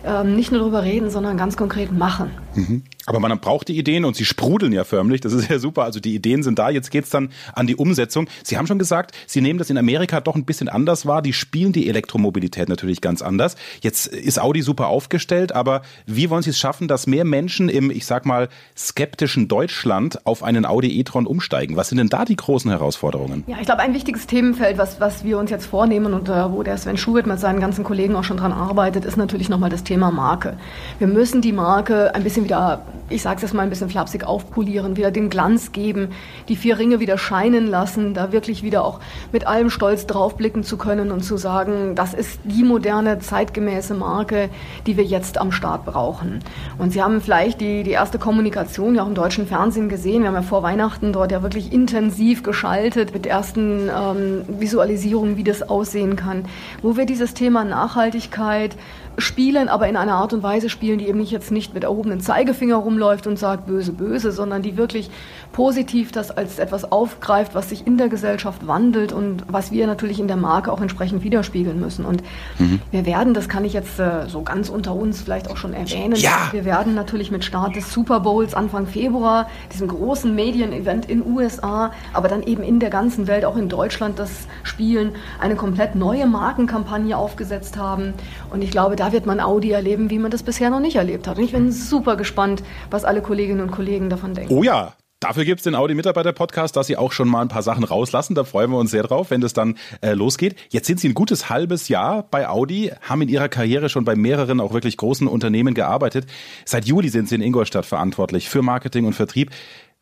ähm, 0.05 0.35
nicht 0.35 0.51
nur 0.51 0.61
darüber 0.61 0.83
reden, 0.83 1.11
sondern 1.11 1.37
ganz 1.37 1.57
konkret 1.57 1.93
machen. 1.93 2.31
Mhm. 2.55 2.83
Aber 3.11 3.19
man 3.19 3.41
braucht 3.41 3.67
die 3.67 3.77
Ideen 3.77 4.05
und 4.05 4.15
sie 4.15 4.25
sprudeln 4.25 4.73
ja 4.73 4.85
förmlich. 4.85 5.21
Das 5.21 5.33
ist 5.33 5.51
ja 5.51 5.59
super. 5.59 5.83
Also 5.83 5.99
die 5.99 6.15
Ideen 6.15 6.45
sind 6.45 6.61
da. 6.61 6.71
Jetzt 6.71 6.93
geht's 6.93 7.11
dann 7.11 7.31
an 7.55 7.67
die 7.67 7.75
Umsetzung. 7.75 8.29
Sie 8.45 8.57
haben 8.57 8.69
schon 8.69 8.79
gesagt, 8.79 9.17
Sie 9.27 9.41
nehmen 9.41 9.59
das 9.59 9.69
in 9.69 9.79
Amerika 9.79 10.21
doch 10.21 10.37
ein 10.37 10.45
bisschen 10.45 10.69
anders 10.69 11.07
wahr. 11.07 11.21
Die 11.21 11.33
spielen 11.33 11.73
die 11.73 11.89
Elektromobilität 11.89 12.69
natürlich 12.69 13.01
ganz 13.01 13.21
anders. 13.21 13.57
Jetzt 13.81 14.07
ist 14.07 14.41
Audi 14.41 14.63
super 14.63 14.87
aufgestellt, 14.87 15.51
aber 15.53 15.83
wie 16.07 16.31
wollen 16.31 16.43
Sie 16.43 16.51
es 16.51 16.59
schaffen, 16.61 16.87
dass 16.87 17.09
mehr 17.09 17.25
Menschen 17.25 17.69
im, 17.69 17.91
ich 17.91 18.07
sag 18.07 18.27
mal, 18.27 18.49
skeptischen 18.77 19.49
Deutschland 19.49 20.25
auf 20.25 20.45
einen 20.45 20.65
Audi 20.65 21.01
e-tron 21.01 21.27
umsteigen? 21.27 21.77
Was 21.77 21.89
sind 21.89 21.99
denn 21.99 22.11
da 22.11 22.25
die 22.25 22.37
großen 22.37 22.71
Herausforderungen? 22.71 23.43
Ja, 23.49 23.57
ich 23.59 23.67
glaube, 23.67 23.81
ein 23.81 23.93
wichtiges 23.93 24.29
Themenfeld, 24.29 24.79
was, 24.79 25.01
was 25.01 25.25
wir 25.25 25.37
uns 25.39 25.51
jetzt 25.51 25.67
vornehmen 25.67 26.15
und 26.15 26.29
äh, 26.29 26.53
wo 26.53 26.63
der 26.63 26.79
Sven 26.79 26.97
Schubert 26.97 27.27
mit 27.27 27.41
seinen 27.41 27.59
ganzen 27.59 27.83
Kollegen 27.83 28.15
auch 28.15 28.25
schon 28.25 28.37
dran 28.37 28.53
arbeitet, 28.53 29.05
ist 29.05 29.17
natürlich 29.17 29.49
nochmal 29.49 29.71
das 29.71 29.83
Thema 29.83 30.13
Marke. 30.13 30.57
Wir 31.01 31.09
müssen 31.09 31.43
die 31.43 31.53
Marke 31.53 32.15
ein 32.15 32.23
bisschen 32.23 32.45
wieder 32.45 32.87
ich 33.09 33.23
sage 33.23 33.37
es 33.37 33.43
jetzt 33.43 33.55
mal 33.55 33.63
ein 33.63 33.71
bisschen 33.71 33.91
flapsig, 33.91 34.25
aufpolieren, 34.25 34.97
wieder 34.97 35.11
den 35.11 35.31
Glanz 35.31 35.73
geben, 35.73 36.09
die 36.49 36.57
vier 36.57 36.79
Ringe 36.79 37.01
wieder 37.01 37.19
scheinen 37.19 37.67
lassen, 37.67 38.15
da 38.15 38.33
wirklich 38.33 38.63
wieder 38.63 38.85
auch 38.85 39.01
mit 39.33 39.47
allem 39.47 39.71
Stolz 39.71 40.07
draufblicken 40.07 40.63
zu 40.63 40.77
können 40.77 41.11
und 41.11 41.23
zu 41.23 41.37
sagen, 41.37 41.95
das 41.95 42.15
ist 42.15 42.41
die 42.45 42.63
moderne, 42.63 43.19
zeitgemäße 43.19 43.95
Marke, 43.95 44.49
die 44.87 44.97
wir 44.97 45.05
jetzt 45.05 45.39
am 45.39 45.53
Start 45.53 45.85
brauchen. 45.85 46.41
Und 46.79 46.93
Sie 46.93 47.03
haben 47.03 47.21
vielleicht 47.21 47.61
die, 47.61 47.83
die 47.83 47.91
erste 47.91 48.19
Kommunikation 48.19 48.95
ja 48.95 49.03
auch 49.03 49.09
im 49.09 49.15
deutschen 49.15 49.47
Fernsehen 49.47 49.89
gesehen. 49.89 50.23
Wir 50.23 50.29
haben 50.29 50.35
ja 50.35 50.43
vor 50.43 50.63
Weihnachten 50.63 51.13
dort 51.13 51.33
ja 51.33 51.43
wirklich 51.43 51.73
intensiv 51.73 52.43
geschaltet 52.43 53.13
mit 53.13 53.27
ersten 53.27 53.89
ähm, 53.89 54.45
Visualisierungen, 54.49 55.37
wie 55.37 55.45
das 55.45 55.63
aussehen 55.63 56.17
kann, 56.17 56.45
wo 56.83 56.97
wir 56.97 57.07
dieses 57.07 57.35
Thema 57.35 57.65
Nachhaltigkeit, 57.65 58.77
spielen, 59.21 59.69
aber 59.69 59.89
in 59.89 59.97
einer 59.97 60.15
Art 60.15 60.33
und 60.33 60.43
Weise 60.43 60.69
spielen, 60.69 60.99
die 60.99 61.09
eben 61.09 61.19
nicht 61.19 61.31
jetzt 61.31 61.51
nicht 61.51 61.75
mit 61.75 61.85
erhobenen 61.85 62.21
Zeigefinger 62.21 62.77
rumläuft 62.77 63.27
und 63.27 63.39
sagt 63.39 63.67
böse, 63.67 63.93
böse, 63.93 64.33
sondern 64.33 64.63
die 64.63 64.77
wirklich 64.77 65.11
positiv 65.53 66.13
das 66.13 66.31
als 66.31 66.59
etwas 66.59 66.91
aufgreift, 66.91 67.55
was 67.55 67.69
sich 67.69 67.87
in 67.87 67.99
der 67.99 68.09
Gesellschaft 68.09 68.67
wandelt 68.67 69.13
und 69.13 69.45
was 69.49 69.73
wir 69.73 69.87
natürlich 69.87 70.21
in 70.21 70.29
der 70.29 70.37
Marke 70.37 70.73
auch 70.73 70.81
entsprechend 70.81 71.23
widerspiegeln 71.23 71.81
müssen. 71.81 72.05
Und 72.05 72.23
mhm. 72.59 72.81
wir 72.91 73.07
werden, 73.07 73.35
das 73.35 73.49
kann 73.49 73.65
ich 73.65 73.73
jetzt 73.73 73.99
äh, 73.99 74.29
so 74.29 74.43
ganz 74.43 74.69
unter 74.69 74.95
uns 74.95 75.21
vielleicht 75.23 75.51
auch 75.51 75.57
schon 75.57 75.73
erwähnen, 75.73 76.17
ja. 76.17 76.49
wir 76.53 76.65
werden 76.65 76.95
natürlich 76.95 77.31
mit 77.31 77.45
Start 77.45 77.77
des 77.77 77.93
Super 77.93 78.21
Bowls 78.21 78.55
Anfang 78.55 78.87
Februar, 78.87 79.49
diesem 79.73 79.89
großen 79.89 80.35
Medienevent 80.35 81.09
in 81.09 81.25
USA, 81.27 81.93
aber 82.13 82.29
dann 82.29 82.43
eben 82.43 82.63
in 82.63 82.81
der 82.81 82.91
ganzen 82.91 83.27
Welt, 83.27 83.45
auch 83.45 83.57
in 83.57 83.69
Deutschland, 83.69 84.19
das 84.19 84.47
Spielen, 84.63 85.13
eine 85.41 85.57
komplett 85.57 85.95
neue 85.95 86.27
Markenkampagne 86.27 87.17
aufgesetzt 87.17 87.77
haben. 87.77 88.15
Und 88.51 88.63
ich 88.63 88.71
glaube, 88.71 88.97
da 88.97 89.10
wird 89.13 89.27
man 89.27 89.41
Audi 89.41 89.71
erleben, 89.71 90.11
wie 90.11 90.19
man 90.19 90.31
das 90.31 90.43
bisher 90.43 90.71
noch 90.71 90.81
nicht 90.81 90.97
erlebt 90.97 91.29
hat. 91.29 91.39
Und 91.39 91.45
ich 91.45 91.53
bin 91.53 91.73
super 91.73 92.17
gespannt, 92.17 92.63
was 92.91 93.05
alle 93.05 93.23
Kolleginnen 93.23 93.61
und 93.61 93.71
Kollegen 93.71 94.11
davon 94.11 94.35
denken. 94.35 94.53
Oh 94.53 94.63
ja, 94.63 94.95
Dafür 95.21 95.45
gibt's 95.45 95.65
den 95.65 95.75
Audi-Mitarbeiter-Podcast, 95.75 96.75
dass 96.77 96.87
Sie 96.87 96.97
auch 96.97 97.13
schon 97.13 97.29
mal 97.29 97.43
ein 97.43 97.49
paar 97.49 97.63
Sachen 97.63 97.85
rauslassen. 97.85 98.35
Da 98.35 98.45
freuen 98.45 98.71
wir 98.71 98.79
uns 98.79 98.91
sehr 98.91 99.03
drauf, 99.03 99.31
wenn 99.31 99.43
das 99.43 99.53
dann 99.53 99.77
äh, 100.01 100.15
losgeht. 100.15 100.57
Jetzt 100.71 100.87
sind 100.87 100.99
Sie 100.99 101.11
ein 101.11 101.15
gutes 101.15 101.51
halbes 101.51 101.89
Jahr 101.89 102.23
bei 102.23 102.49
Audi, 102.49 102.91
haben 103.03 103.21
in 103.21 103.29
Ihrer 103.29 103.51
Karriere 103.51 103.91
schon 103.91 104.07
bei 104.07 104.17
mehreren 104.17 104.61
auch 104.61 104.73
wirklich 104.73 104.97
großen 104.97 105.29
Unternehmen 105.29 105.75
gearbeitet. 105.75 106.25
Seit 106.65 106.87
Juli 106.87 107.11
sind 107.11 107.29
Sie 107.29 107.35
in 107.35 107.43
Ingolstadt 107.43 107.85
verantwortlich 107.85 108.49
für 108.49 108.63
Marketing 108.63 109.05
und 109.05 109.13
Vertrieb. 109.13 109.51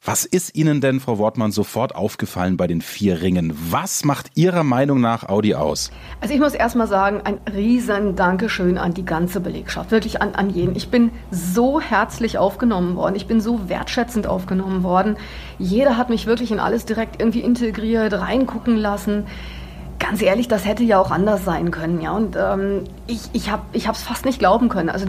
Was 0.04 0.24
ist 0.24 0.54
Ihnen 0.54 0.80
denn, 0.80 1.00
Frau 1.00 1.18
Wortmann, 1.18 1.50
sofort 1.50 1.96
aufgefallen 1.96 2.56
bei 2.56 2.68
den 2.68 2.82
vier 2.82 3.20
Ringen? 3.20 3.52
Was 3.70 4.04
macht 4.04 4.30
Ihrer 4.36 4.62
Meinung 4.62 5.00
nach 5.00 5.28
Audi 5.28 5.56
aus? 5.56 5.90
Also 6.20 6.32
ich 6.32 6.40
muss 6.40 6.54
erst 6.54 6.76
mal 6.76 6.86
sagen, 6.86 7.20
ein 7.24 7.40
riesen 7.52 8.14
Dankeschön 8.14 8.78
an 8.78 8.94
die 8.94 9.04
ganze 9.04 9.40
Belegschaft, 9.40 9.90
wirklich 9.90 10.22
an, 10.22 10.36
an 10.36 10.50
jeden. 10.50 10.76
Ich 10.76 10.88
bin 10.88 11.10
so 11.32 11.80
herzlich 11.80 12.38
aufgenommen 12.38 12.94
worden, 12.94 13.16
ich 13.16 13.26
bin 13.26 13.40
so 13.40 13.68
wertschätzend 13.68 14.28
aufgenommen 14.28 14.84
worden. 14.84 15.16
Jeder 15.58 15.96
hat 15.96 16.10
mich 16.10 16.26
wirklich 16.26 16.52
in 16.52 16.60
alles 16.60 16.84
direkt 16.84 17.20
irgendwie 17.20 17.40
integriert, 17.40 18.12
reingucken 18.12 18.76
lassen 18.76 19.26
ganz 19.98 20.22
ehrlich, 20.22 20.48
das 20.48 20.64
hätte 20.64 20.84
ja 20.84 21.00
auch 21.00 21.10
anders 21.10 21.44
sein 21.44 21.70
können, 21.70 22.00
ja. 22.00 22.12
Und 22.12 22.36
ähm, 22.36 22.84
ich, 23.06 23.20
ich 23.32 23.50
habe 23.50 23.64
es 23.72 24.02
fast 24.02 24.24
nicht 24.24 24.38
glauben 24.38 24.68
können. 24.68 24.90
Also 24.90 25.06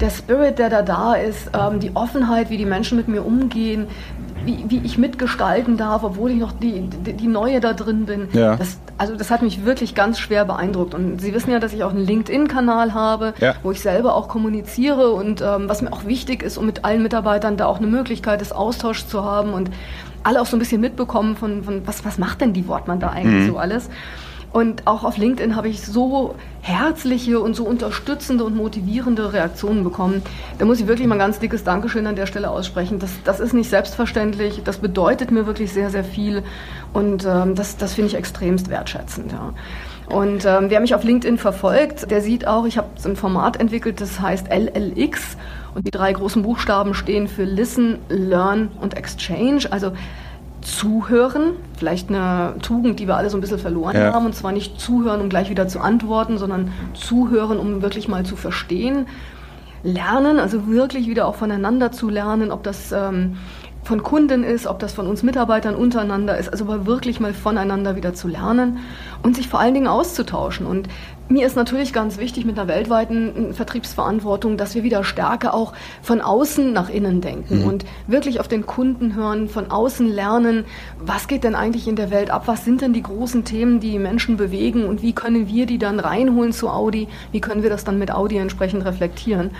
der 0.00 0.10
Spirit, 0.10 0.58
der 0.58 0.70
da 0.70 0.82
da 0.82 1.14
ist, 1.14 1.50
ähm, 1.54 1.80
die 1.80 1.94
Offenheit, 1.94 2.50
wie 2.50 2.56
die 2.56 2.64
Menschen 2.64 2.96
mit 2.96 3.08
mir 3.08 3.24
umgehen, 3.24 3.86
wie, 4.44 4.64
wie 4.68 4.80
ich 4.84 4.98
mitgestalten 4.98 5.76
darf, 5.76 6.02
obwohl 6.02 6.30
ich 6.30 6.38
noch 6.38 6.52
die, 6.52 6.82
die, 6.82 7.12
die 7.12 7.26
Neue 7.26 7.60
da 7.60 7.72
drin 7.72 8.06
bin. 8.06 8.28
Ja. 8.32 8.56
Das, 8.56 8.78
also 8.98 9.16
das 9.16 9.30
hat 9.30 9.42
mich 9.42 9.64
wirklich 9.64 9.94
ganz 9.94 10.18
schwer 10.18 10.44
beeindruckt. 10.44 10.94
Und 10.94 11.20
Sie 11.20 11.34
wissen 11.34 11.50
ja, 11.50 11.58
dass 11.58 11.72
ich 11.72 11.84
auch 11.84 11.90
einen 11.90 12.04
LinkedIn-Kanal 12.06 12.94
habe, 12.94 13.34
ja. 13.38 13.54
wo 13.62 13.70
ich 13.70 13.80
selber 13.80 14.14
auch 14.14 14.28
kommuniziere 14.28 15.10
und 15.10 15.40
ähm, 15.40 15.68
was 15.68 15.82
mir 15.82 15.92
auch 15.92 16.04
wichtig 16.04 16.42
ist, 16.42 16.58
um 16.58 16.66
mit 16.66 16.84
allen 16.84 17.02
Mitarbeitern 17.02 17.56
da 17.56 17.66
auch 17.66 17.78
eine 17.78 17.86
Möglichkeit 17.86 18.40
des 18.40 18.52
Austauschs 18.52 19.08
zu 19.08 19.24
haben 19.24 19.52
und 19.52 19.70
alle 20.22 20.40
auch 20.40 20.46
so 20.46 20.56
ein 20.56 20.60
bisschen 20.60 20.80
mitbekommen 20.80 21.36
von, 21.36 21.62
von 21.62 21.86
was, 21.86 22.04
was 22.04 22.18
macht 22.18 22.40
denn 22.40 22.52
die 22.52 22.66
Wortmann 22.68 23.00
da 23.00 23.08
eigentlich 23.08 23.46
mhm. 23.46 23.52
so 23.52 23.58
alles. 23.58 23.88
Und 24.52 24.86
auch 24.86 25.04
auf 25.04 25.16
LinkedIn 25.16 25.54
habe 25.54 25.68
ich 25.68 25.80
so 25.82 26.34
herzliche 26.60 27.38
und 27.38 27.54
so 27.54 27.64
unterstützende 27.64 28.42
und 28.42 28.56
motivierende 28.56 29.32
Reaktionen 29.32 29.84
bekommen. 29.84 30.22
Da 30.58 30.64
muss 30.64 30.80
ich 30.80 30.88
wirklich 30.88 31.06
mal 31.06 31.14
ein 31.14 31.20
ganz 31.20 31.38
dickes 31.38 31.62
Dankeschön 31.62 32.06
an 32.06 32.16
der 32.16 32.26
Stelle 32.26 32.50
aussprechen. 32.50 32.98
Das, 32.98 33.10
das 33.22 33.38
ist 33.38 33.54
nicht 33.54 33.70
selbstverständlich. 33.70 34.62
Das 34.64 34.78
bedeutet 34.78 35.30
mir 35.30 35.46
wirklich 35.46 35.72
sehr, 35.72 35.90
sehr 35.90 36.02
viel. 36.02 36.42
Und 36.92 37.24
ähm, 37.24 37.54
das, 37.54 37.76
das 37.76 37.94
finde 37.94 38.08
ich 38.08 38.16
extremst 38.16 38.68
wertschätzend. 38.70 39.30
Ja. 39.30 39.54
Und 40.10 40.44
ähm, 40.44 40.66
wer 40.68 40.80
mich 40.80 40.96
auf 40.96 41.04
LinkedIn 41.04 41.38
verfolgt, 41.38 42.10
der 42.10 42.20
sieht 42.20 42.44
auch, 42.44 42.66
ich 42.66 42.76
habe 42.76 42.88
so 42.96 43.08
ein 43.08 43.14
Format 43.14 43.58
entwickelt, 43.60 44.00
das 44.00 44.20
heißt 44.20 44.48
LLX. 44.48 45.36
Und 45.74 45.86
die 45.86 45.92
drei 45.92 46.12
großen 46.12 46.42
Buchstaben 46.42 46.94
stehen 46.94 47.28
für 47.28 47.44
Listen, 47.44 48.00
Learn 48.08 48.72
und 48.80 48.96
Exchange. 48.96 49.66
Also 49.70 49.92
Zuhören, 50.62 51.52
vielleicht 51.78 52.10
eine 52.10 52.54
Tugend, 52.62 53.00
die 53.00 53.06
wir 53.06 53.16
alle 53.16 53.30
so 53.30 53.38
ein 53.38 53.40
bisschen 53.40 53.58
verloren 53.58 53.96
ja. 53.96 54.12
haben, 54.12 54.26
und 54.26 54.34
zwar 54.34 54.52
nicht 54.52 54.80
zuhören, 54.80 55.20
um 55.20 55.28
gleich 55.28 55.50
wieder 55.50 55.68
zu 55.68 55.80
antworten, 55.80 56.38
sondern 56.38 56.72
zuhören, 56.94 57.58
um 57.58 57.82
wirklich 57.82 58.08
mal 58.08 58.24
zu 58.24 58.36
verstehen. 58.36 59.06
Lernen, 59.82 60.38
also 60.38 60.66
wirklich 60.66 61.08
wieder 61.08 61.26
auch 61.26 61.36
voneinander 61.36 61.90
zu 61.90 62.10
lernen, 62.10 62.52
ob 62.52 62.62
das 62.62 62.92
ähm, 62.92 63.38
von 63.82 64.02
Kunden 64.02 64.44
ist, 64.44 64.66
ob 64.66 64.78
das 64.78 64.92
von 64.92 65.06
uns 65.06 65.22
Mitarbeitern 65.22 65.74
untereinander 65.74 66.36
ist, 66.36 66.50
also 66.50 66.64
aber 66.64 66.86
wirklich 66.86 67.18
mal 67.20 67.32
voneinander 67.32 67.96
wieder 67.96 68.12
zu 68.12 68.28
lernen 68.28 68.78
und 69.22 69.36
sich 69.36 69.48
vor 69.48 69.60
allen 69.60 69.74
Dingen 69.74 69.86
auszutauschen. 69.86 70.66
Und 70.66 70.88
mir 71.30 71.46
ist 71.46 71.56
natürlich 71.56 71.92
ganz 71.92 72.18
wichtig 72.18 72.44
mit 72.44 72.58
einer 72.58 72.68
weltweiten 72.68 73.54
Vertriebsverantwortung, 73.54 74.56
dass 74.56 74.74
wir 74.74 74.82
wieder 74.82 75.04
stärker 75.04 75.54
auch 75.54 75.72
von 76.02 76.20
außen 76.20 76.72
nach 76.72 76.90
innen 76.90 77.20
denken 77.20 77.60
mhm. 77.60 77.66
und 77.66 77.84
wirklich 78.08 78.40
auf 78.40 78.48
den 78.48 78.66
Kunden 78.66 79.14
hören, 79.14 79.48
von 79.48 79.70
außen 79.70 80.08
lernen, 80.08 80.64
was 80.98 81.28
geht 81.28 81.44
denn 81.44 81.54
eigentlich 81.54 81.86
in 81.86 81.96
der 81.96 82.10
Welt 82.10 82.30
ab, 82.30 82.42
was 82.46 82.64
sind 82.64 82.80
denn 82.80 82.92
die 82.92 83.02
großen 83.02 83.44
Themen, 83.44 83.78
die 83.78 83.98
Menschen 83.98 84.36
bewegen 84.36 84.84
und 84.84 85.02
wie 85.02 85.12
können 85.12 85.46
wir 85.46 85.66
die 85.66 85.78
dann 85.78 86.00
reinholen 86.00 86.52
zu 86.52 86.68
Audi, 86.68 87.06
wie 87.30 87.40
können 87.40 87.62
wir 87.62 87.70
das 87.70 87.84
dann 87.84 87.98
mit 87.98 88.10
Audi 88.10 88.36
entsprechend 88.36 88.84
reflektieren. 88.84 89.52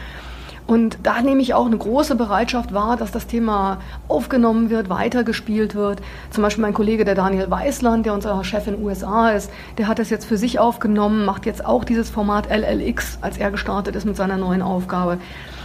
Und 0.71 0.99
da 1.03 1.21
nehme 1.21 1.43
ich 1.43 1.53
auch 1.53 1.67
eine 1.67 1.77
große 1.77 2.15
Bereitschaft 2.15 2.73
wahr, 2.73 2.97
dass 2.97 3.11
das 3.11 3.27
Thema 3.27 3.79
aufgenommen 4.07 4.71
wird, 4.71 4.89
weitergespielt 4.89 5.75
wird. 5.75 6.01
Zum 6.31 6.45
Beispiel 6.45 6.63
mein 6.63 6.75
Kollege, 6.75 7.05
der 7.05 7.17
Daniel 7.17 7.51
Weißland, 7.51 8.07
der 8.07 8.15
unser 8.15 8.45
Chef 8.45 8.69
in 8.69 8.75
den 8.75 8.85
USA 8.85 9.31
ist, 9.31 9.51
der 9.79 9.89
hat 9.89 9.99
das 9.99 10.11
jetzt 10.11 10.27
für 10.27 10.37
sich 10.37 10.61
aufgenommen, 10.61 11.25
macht 11.25 11.45
jetzt 11.45 11.67
auch 11.67 11.83
dieses 11.83 12.09
Format 12.09 12.49
LLX, 12.49 13.19
als 13.21 13.37
er 13.37 13.51
gestartet 13.51 13.97
ist 13.97 14.05
mit 14.05 14.15
seiner 14.15 14.37
neuen 14.37 14.63
Aufgabe. 14.63 15.19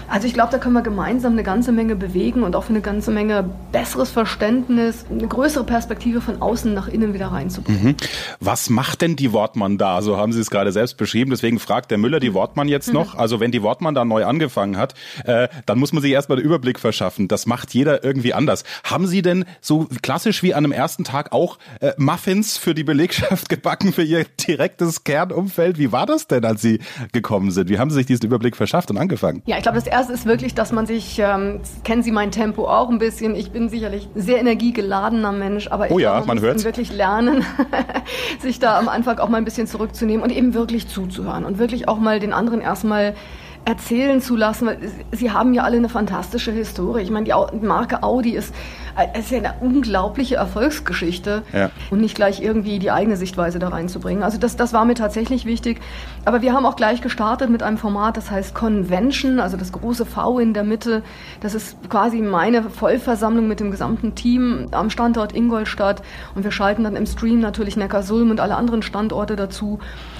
Also 0.09 0.27
ich 0.27 0.33
glaube, 0.33 0.51
da 0.51 0.57
können 0.57 0.74
wir 0.74 0.81
gemeinsam 0.81 1.33
eine 1.33 1.43
ganze 1.43 1.71
Menge 1.71 1.95
bewegen 1.95 2.43
und 2.43 2.55
auch 2.55 2.65
für 2.65 2.69
eine 2.69 2.81
ganze 2.81 3.12
Menge 3.12 3.50
besseres 3.71 4.12
Verständnis, 4.12 5.05
eine 5.09 5.27
größere 5.27 5.63
Perspektive 5.63 6.21
von 6.21 6.41
außen 6.41 6.74
nach 6.74 6.88
innen 6.88 7.13
wieder 7.13 7.27
reinzubringen. 7.27 7.83
Mhm. 7.83 7.95
Was 8.39 8.69
macht 8.69 9.01
denn 9.01 9.15
die 9.15 9.33
Wortmann 9.33 9.77
da? 9.77 10.01
So 10.01 10.17
haben 10.17 10.31
Sie 10.31 10.39
es 10.39 10.50
gerade 10.50 10.71
selbst 10.71 10.97
beschrieben. 10.97 11.31
Deswegen 11.31 11.59
fragt 11.59 11.91
der 11.91 11.97
Müller 11.97 12.19
die 12.19 12.33
Wortmann 12.33 12.67
jetzt 12.67 12.93
noch. 12.93 13.13
Mhm. 13.13 13.19
Also 13.19 13.39
wenn 13.39 13.51
die 13.51 13.63
Wortmann 13.63 13.95
da 13.95 14.05
neu 14.05 14.25
angefangen 14.25 14.77
hat, 14.77 14.93
äh, 15.25 15.47
dann 15.65 15.79
muss 15.79 15.91
man 15.93 16.01
sich 16.01 16.12
erstmal 16.12 16.38
den 16.38 16.45
Überblick 16.45 16.79
verschaffen. 16.79 17.27
Das 17.27 17.45
macht 17.45 17.74
jeder 17.74 18.03
irgendwie 18.03 18.33
anders. 18.33 18.63
Haben 18.83 19.07
Sie 19.07 19.21
denn 19.21 19.45
so 19.62 19.88
klassisch 20.01 20.43
wie 20.43 20.53
an 20.53 20.65
einem 20.65 20.71
ersten 20.71 21.03
Tag 21.03 21.31
auch 21.31 21.57
äh, 21.81 21.93
Muffins 21.97 22.57
für 22.57 22.74
die 22.74 22.83
Belegschaft 22.83 23.50
gebacken 23.50 23.93
für 23.93 24.03
Ihr 24.03 24.25
direktes 24.47 25.03
Kernumfeld? 25.03 25.77
Wie 25.77 25.91
war 25.91 26.05
das 26.05 26.27
denn, 26.27 26.45
als 26.45 26.62
Sie 26.62 26.79
gekommen 27.12 27.51
sind? 27.51 27.69
Wie 27.69 27.79
haben 27.79 27.89
Sie 27.89 27.95
sich 27.95 28.05
diesen 28.05 28.25
Überblick 28.25 28.55
verschafft 28.55 28.91
und 28.91 28.97
angefangen? 28.97 29.41
Ja, 29.45 29.57
ich 29.57 29.63
glaube, 29.63 29.77
das 29.77 29.88
erste 29.96 30.12
ist 30.12 30.25
wirklich, 30.25 30.54
dass 30.54 30.74
man 30.74 30.86
sich, 30.86 31.20
ähm, 31.20 31.62
kennen 31.86 32.04
Sie 32.04 32.12
mein 32.12 32.32
Tempo 32.32 32.68
auch 32.68 32.90
ein 32.90 32.98
bisschen. 32.98 33.34
Ich 33.34 33.52
bin 33.52 33.70
sicherlich 33.70 34.10
sehr 34.14 34.40
energiegeladener 34.40 35.32
Mensch, 35.32 35.70
aber 35.72 35.86
ich 35.86 35.92
oh 35.94 36.00
ja, 36.00 36.16
glaub, 36.18 36.28
man, 36.28 36.42
man 36.42 36.64
wirklich 36.64 36.92
lernen, 36.92 37.46
sich 38.40 38.60
da 38.60 38.78
am 38.78 38.90
Anfang 38.90 39.20
auch 39.20 39.30
mal 39.30 39.38
ein 39.38 39.46
bisschen 39.46 39.68
zurückzunehmen 39.68 40.22
und 40.22 40.32
eben 40.32 40.54
wirklich 40.54 40.90
zuzuhören 40.90 41.46
und 41.46 41.60
wirklich 41.60 41.88
auch 41.88 41.98
mal 41.98 42.20
den 42.20 42.34
anderen 42.34 42.60
erstmal 42.60 43.16
erzählen 43.64 44.22
zu 44.22 44.36
lassen, 44.36 44.68
weil 44.68 44.78
sie 45.12 45.32
haben 45.32 45.54
ja 45.54 45.64
alle 45.64 45.78
eine 45.78 45.90
fantastische 45.90 46.52
Historie. 46.52 47.02
Ich 47.02 47.10
meine, 47.10 47.25
die 47.25 47.66
Marke 47.66 48.04
Audi 48.04 48.36
ist, 48.36 48.54
äh, 48.96 49.20
ist 49.20 49.32
ja 49.32 49.40
eine 49.40 49.56
unglaubliche 49.62 50.36
Erfolgsgeschichte 50.36 51.42
ja. 51.52 51.72
und 51.90 52.02
nicht 52.02 52.16
gleich 52.16 52.42
irgendwie 52.42 52.78
die 52.78 52.92
eigene 52.92 53.18
Sichtweise 53.18 53.58
da 53.58 53.70
reinzubringen. 53.70 54.24
Also 54.24 54.38
das, 54.38 54.56
das 54.56 54.74
war 54.74 54.86
mir 54.86 54.94
tatsächlich 54.94 55.46
wichtig. 55.46 55.82
Aber 56.25 56.42
wir 56.44 56.54
haben 56.54 56.66
auch 56.66 56.75
gleich 56.75 57.02
gestartet 57.02 57.50
mit 57.50 57.64
einem 57.64 57.78
Format, 57.78 58.18
das 58.18 58.30
heißt 58.30 58.54
Convention, 58.54 59.40
also 59.40 59.58
das 59.58 59.72
große 59.72 60.06
V 60.06 60.40
in 60.40 60.54
der 60.54 60.64
Mitte. 60.64 61.02
Das 61.42 61.56
ist 61.56 61.78
quasi 61.90 62.22
meine 62.22 62.64
Vollversammlung 62.64 63.48
mit 63.48 63.60
dem 63.60 63.72
gesamten 63.72 64.14
Team 64.14 64.68
am 64.72 64.92
Standort 64.92 65.34
Ingolstadt 65.34 66.04
und 66.36 66.44
wir 66.44 66.52
schalten 66.52 66.84
dann 66.84 66.96
im 66.96 67.08
Stream 67.08 67.40
natürlich 67.40 67.78
Neckarsulm 67.78 68.30
und 68.30 68.40
alle 68.40 68.56
anderen 68.56 68.84
Standorte 68.84 69.36
dazu, 69.36 69.80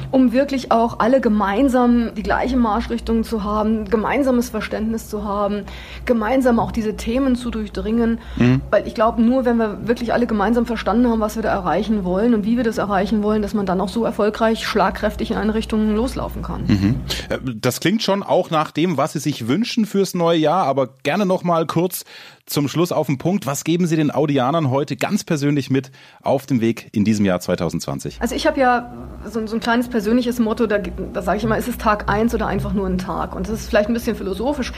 um 0.10 0.32
wirklich 0.32 0.72
auch 0.72 1.00
alle 1.00 1.22
gemeinsam 1.22 2.16
die 2.16 2.24
gleiche 2.24 2.58
Marschrichtung 2.58 3.24
zu 3.24 3.36
zu 3.36 3.44
haben, 3.44 3.84
gemeinsames 3.86 4.50
Verständnis 4.50 5.10
zu 5.10 5.26
haben, 5.26 5.66
gemeinsam 6.06 6.58
auch 6.58 6.72
diese 6.72 6.96
Themen 6.96 7.36
zu 7.36 7.52
durchdringen. 7.52 8.20
Mhm. 8.38 8.62
Weil 8.72 8.88
ich 8.88 8.96
glaube, 8.96 9.22
nur 9.22 9.46
wenn 9.46 9.58
wir 9.58 9.88
wirklich 9.88 10.14
alle 10.14 10.28
gemeinsam 10.28 10.66
verstanden 10.66 11.08
haben, 11.08 11.20
was 11.20 11.36
wir 11.36 11.44
da 11.44 11.50
erreichen 11.50 12.04
wollen 12.04 12.34
und 12.34 12.46
wie 12.46 12.58
wir 12.58 12.64
das 12.64 12.78
erreichen 12.78 13.24
wollen, 13.24 13.42
dass 13.42 13.54
man 13.54 13.66
dann 13.66 13.80
auch 13.82 13.90
so 13.90 14.06
erfolgreich, 14.06 14.66
schlagkräftig 14.68 15.32
in 15.32 15.38
eine 15.38 15.54
Richtung 15.54 15.96
loslaufen 15.96 16.42
kann. 16.42 16.66
Mhm. 16.68 16.96
Äh, 17.30 17.38
das 17.56 17.80
klingt 17.80 18.04
schon 18.04 18.24
auch 18.24 18.50
nach 18.50 18.72
dem, 18.72 18.98
was 18.98 19.14
Sie 19.14 19.20
sich 19.20 19.48
wünschen 19.48 19.86
fürs 19.86 20.14
neue 20.14 20.40
Jahr, 20.40 20.66
aber 20.66 20.90
gerne 21.04 21.26
noch 21.26 21.44
mal 21.44 21.66
kurz 21.66 22.06
zum 22.46 22.68
Schluss 22.68 22.92
auf 22.92 23.08
den 23.08 23.18
Punkt. 23.18 23.46
Was 23.46 23.64
geben 23.64 23.88
Sie 23.88 23.96
den 23.96 24.12
Audianern 24.12 24.70
heute 24.70 24.96
ganz 24.96 25.24
persönlich 25.24 25.70
mit 25.70 25.92
auf 26.22 26.46
dem 26.46 26.62
Weg 26.62 26.90
in 26.92 27.04
diesem 27.04 27.26
Jahr 27.26 27.40
2020? 27.40 28.22
Also 28.22 28.36
ich 28.36 28.46
habe 28.46 28.60
ja 28.60 28.94
so, 29.26 29.46
so, 29.48 29.56
ein 29.56 29.60
kleines 29.60 29.88
persönliches 29.88 30.40
Motto, 30.40 30.68
da, 30.68 30.78
da 30.78 31.22
sage 31.22 31.38
ich 31.40 31.44
immer, 31.44 31.58
ist 31.58 31.68
es 31.68 31.78
Tag 31.78 32.10
eins 32.10 32.36
oder 32.36 32.48
einfach 32.48 32.74
nur 32.74 32.88
ein 32.88 32.98
Tag? 32.98 33.36
Und 33.36 33.48
das 33.48 33.62
ist 33.62 33.70
vielleicht 33.70 33.90
ein 33.90 33.94
bisschen 33.94 34.16
philosophisch. 34.16 34.72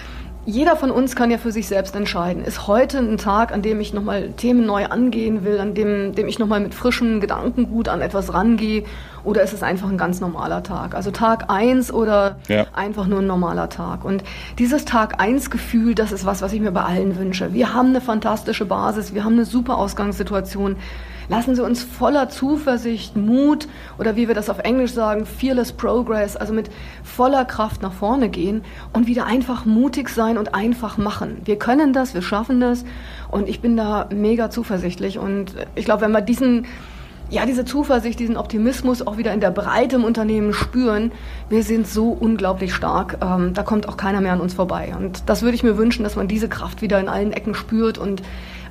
Jeder 0.50 0.78
von 0.78 0.92
uns 0.92 1.18
kann 1.18 1.30
ja 1.30 1.38
für 1.38 1.52
sich 1.52 1.68
selbst 1.68 1.94
entscheiden. 1.94 2.46
Ist 2.46 2.68
heute 2.68 3.00
ein 3.00 3.18
Tag, 3.18 3.52
an 3.52 3.62
dem 3.62 3.82
ich 3.82 3.94
nochmal 3.94 4.30
Themen 4.30 4.66
neu 4.66 4.86
angehen 4.86 5.44
will, 5.44 5.60
an 5.60 5.74
dem, 5.74 6.16
dem 6.16 6.30
ich 6.30 6.40
nochmal 6.40 6.62
mit 6.62 6.74
frischem 6.74 7.20
Gedankengut 7.20 7.90
an 7.90 8.00
etwas 8.00 8.34
rangehe? 8.34 8.86
Oder 9.26 9.42
ist 9.42 9.52
es 9.52 9.62
einfach 9.62 9.90
ein 9.90 9.98
ganz 9.98 10.22
normaler 10.22 10.64
Tag? 10.64 10.96
Also 10.96 11.12
Tag 11.12 11.50
eins 11.50 11.92
oder 11.92 12.38
ja. 12.48 12.66
einfach 12.72 13.08
nur 13.08 13.20
ein 13.20 13.28
normaler 13.28 13.68
Tag? 13.68 14.06
Und 14.06 14.24
dieses 14.58 14.86
Tag 14.86 15.20
eins 15.20 15.50
Gefühl, 15.50 15.96
das 15.96 16.14
ist 16.14 16.26
was, 16.26 16.42
was 16.42 16.54
ich 16.54 16.62
mir 16.62 16.72
bei 16.72 16.84
allen 16.84 17.20
wünsche. 17.20 17.52
Wir 17.52 17.74
haben 17.74 17.90
eine 17.90 18.00
fantastische 18.00 18.64
Basis, 18.64 19.14
wir 19.14 19.26
haben 19.26 19.34
eine 19.34 19.44
super 19.44 19.78
Ausgangssituation. 19.78 20.78
Lassen 21.30 21.56
Sie 21.56 21.64
uns 21.64 21.84
voller 21.84 22.30
Zuversicht, 22.30 23.18
Mut 23.18 23.68
oder 23.98 24.16
wie 24.16 24.30
wir 24.30 24.36
das 24.36 24.50
auf 24.50 24.60
Englisch 24.60 24.94
sagen, 24.94 25.26
fearless 25.26 25.74
progress, 25.74 26.38
also 26.38 26.54
mit 26.54 26.70
voller 27.04 27.44
Kraft 27.44 27.82
nach 27.82 27.92
vorne 27.92 28.30
gehen 28.30 28.64
und 28.94 29.08
wieder 29.08 29.26
einfach 29.26 29.66
mutig 29.66 30.08
sein 30.10 30.38
und 30.38 30.56
einfach 30.56 30.98
machen. 30.98 31.42
Wir 31.44 31.58
können 31.58 31.92
das, 31.92 32.14
wir 32.14 32.22
schaffen 32.22 32.62
das 32.62 32.86
und 33.30 33.50
ich 33.50 33.60
bin 33.60 33.76
da 33.76 34.08
mega 34.10 34.50
zuversichtlich 34.50 35.20
und 35.20 35.54
ich 35.76 35.84
glaube, 35.84 36.04
wenn 36.04 36.12
wir 36.12 36.22
diesen 36.22 36.66
ja, 37.30 37.46
diese 37.46 37.66
Zuversicht, 37.66 38.20
diesen 38.20 38.38
Optimismus 38.38 39.06
auch 39.06 39.18
wieder 39.18 39.34
in 39.34 39.42
der 39.42 39.52
Breite 39.52 39.98
im 39.98 40.06
Unternehmen 40.06 40.54
spüren. 40.54 41.12
Wir 41.50 41.62
sind 41.62 41.86
so 41.86 42.10
unglaublich 42.10 42.74
stark, 42.74 43.18
ähm, 43.22 43.54
da 43.54 43.64
kommt 43.64 43.90
auch 43.90 43.98
keiner 43.98 44.22
mehr 44.22 44.32
an 44.32 44.40
uns 44.40 44.54
vorbei. 44.54 44.94
Und 44.98 45.24
das 45.28 45.42
würde 45.42 45.56
ich 45.56 45.64
mir 45.64 45.78
wünschen, 45.78 46.04
dass 46.04 46.16
man 46.16 46.30
diese 46.30 46.48
Kraft 46.48 46.82
wieder 46.82 47.00
in 47.00 47.10
allen 47.10 47.34
Ecken 47.34 47.54
spürt 47.54 47.98
und 47.98 48.22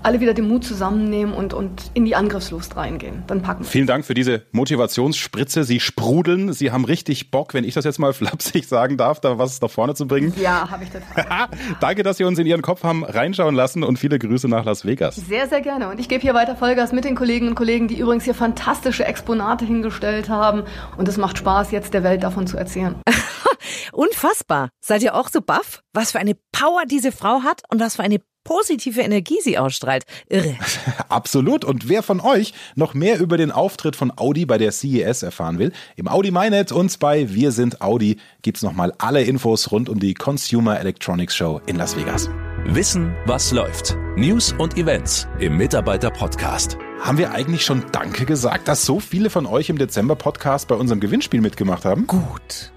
alle 0.06 0.20
wieder 0.20 0.34
den 0.34 0.46
Mut 0.46 0.64
zusammennehmen 0.64 1.34
und, 1.34 1.52
und 1.52 1.90
in 1.94 2.04
die 2.04 2.14
Angriffslust 2.14 2.76
reingehen. 2.76 3.24
Dann 3.26 3.42
packen 3.42 3.64
wir. 3.64 3.68
Vielen 3.68 3.88
Dank 3.88 4.04
für 4.04 4.14
diese 4.14 4.42
Motivationsspritze. 4.52 5.64
Sie 5.64 5.80
sprudeln. 5.80 6.52
Sie 6.52 6.70
haben 6.70 6.84
richtig 6.84 7.32
Bock, 7.32 7.54
wenn 7.54 7.64
ich 7.64 7.74
das 7.74 7.84
jetzt 7.84 7.98
mal 7.98 8.12
flapsig 8.12 8.68
sagen 8.68 8.96
darf, 8.96 9.18
da 9.18 9.38
was 9.38 9.60
nach 9.60 9.68
vorne 9.68 9.96
zu 9.96 10.06
bringen. 10.06 10.32
Ja, 10.40 10.70
habe 10.70 10.84
ich 10.84 10.90
total. 10.90 11.48
Danke, 11.80 12.04
dass 12.04 12.18
Sie 12.18 12.24
uns 12.24 12.38
in 12.38 12.46
Ihren 12.46 12.62
Kopf 12.62 12.84
haben 12.84 13.04
reinschauen 13.04 13.56
lassen 13.56 13.82
und 13.82 13.98
viele 13.98 14.20
Grüße 14.20 14.48
nach 14.48 14.64
Las 14.64 14.84
Vegas. 14.84 15.16
Sehr, 15.16 15.48
sehr 15.48 15.60
gerne. 15.60 15.88
Und 15.88 15.98
ich 15.98 16.08
gebe 16.08 16.22
hier 16.22 16.34
weiter 16.34 16.54
Vollgas 16.54 16.92
mit 16.92 17.04
den 17.04 17.16
Kolleginnen 17.16 17.48
und 17.50 17.54
Kollegen, 17.56 17.88
die 17.88 17.98
übrigens 17.98 18.22
hier 18.22 18.34
fantastische 18.34 19.04
Exponate 19.04 19.64
hingestellt 19.64 20.28
haben. 20.28 20.62
Und 20.96 21.08
es 21.08 21.16
macht 21.16 21.36
Spaß, 21.38 21.72
jetzt 21.72 21.94
der 21.94 22.04
Welt 22.04 22.22
davon 22.22 22.46
zu 22.46 22.56
erzählen. 22.56 22.94
Unfassbar. 23.92 24.68
Seid 24.80 25.02
ihr 25.02 25.16
auch 25.16 25.28
so 25.28 25.40
baff? 25.40 25.82
Was 25.92 26.12
für 26.12 26.20
eine 26.20 26.36
Power 26.52 26.84
diese 26.88 27.10
Frau 27.10 27.42
hat 27.42 27.62
und 27.70 27.80
was 27.80 27.96
für 27.96 28.04
eine 28.04 28.20
positive 28.46 29.00
Energie 29.00 29.38
sie 29.42 29.58
ausstrahlt. 29.58 30.04
Irre. 30.28 30.56
Absolut. 31.08 31.64
Und 31.64 31.88
wer 31.88 32.02
von 32.02 32.20
euch 32.20 32.54
noch 32.76 32.94
mehr 32.94 33.18
über 33.18 33.36
den 33.36 33.50
Auftritt 33.50 33.96
von 33.96 34.12
Audi 34.16 34.46
bei 34.46 34.56
der 34.56 34.70
CES 34.70 35.22
erfahren 35.22 35.58
will, 35.58 35.72
im 35.96 36.08
Audi 36.08 36.30
MyNet 36.30 36.72
und 36.72 36.98
bei 37.00 37.34
Wir 37.34 37.50
sind 37.50 37.82
Audi 37.82 38.18
gibt's 38.42 38.62
nochmal 38.62 38.92
alle 38.98 39.22
Infos 39.22 39.72
rund 39.72 39.88
um 39.88 39.98
die 39.98 40.14
Consumer 40.14 40.78
Electronics 40.78 41.34
Show 41.34 41.60
in 41.66 41.76
Las 41.76 41.96
Vegas. 41.96 42.30
Wissen, 42.66 43.14
was 43.26 43.52
läuft. 43.52 43.96
News 44.16 44.54
und 44.58 44.76
Events 44.78 45.26
im 45.40 45.56
Mitarbeiter-Podcast. 45.56 46.78
Haben 47.00 47.18
wir 47.18 47.32
eigentlich 47.32 47.64
schon 47.64 47.84
Danke 47.92 48.24
gesagt, 48.24 48.68
dass 48.68 48.86
so 48.86 49.00
viele 49.00 49.28
von 49.28 49.46
euch 49.46 49.68
im 49.68 49.78
Dezember-Podcast 49.78 50.68
bei 50.68 50.76
unserem 50.76 51.00
Gewinnspiel 51.00 51.40
mitgemacht 51.40 51.84
haben? 51.84 52.06
Gut 52.06 52.72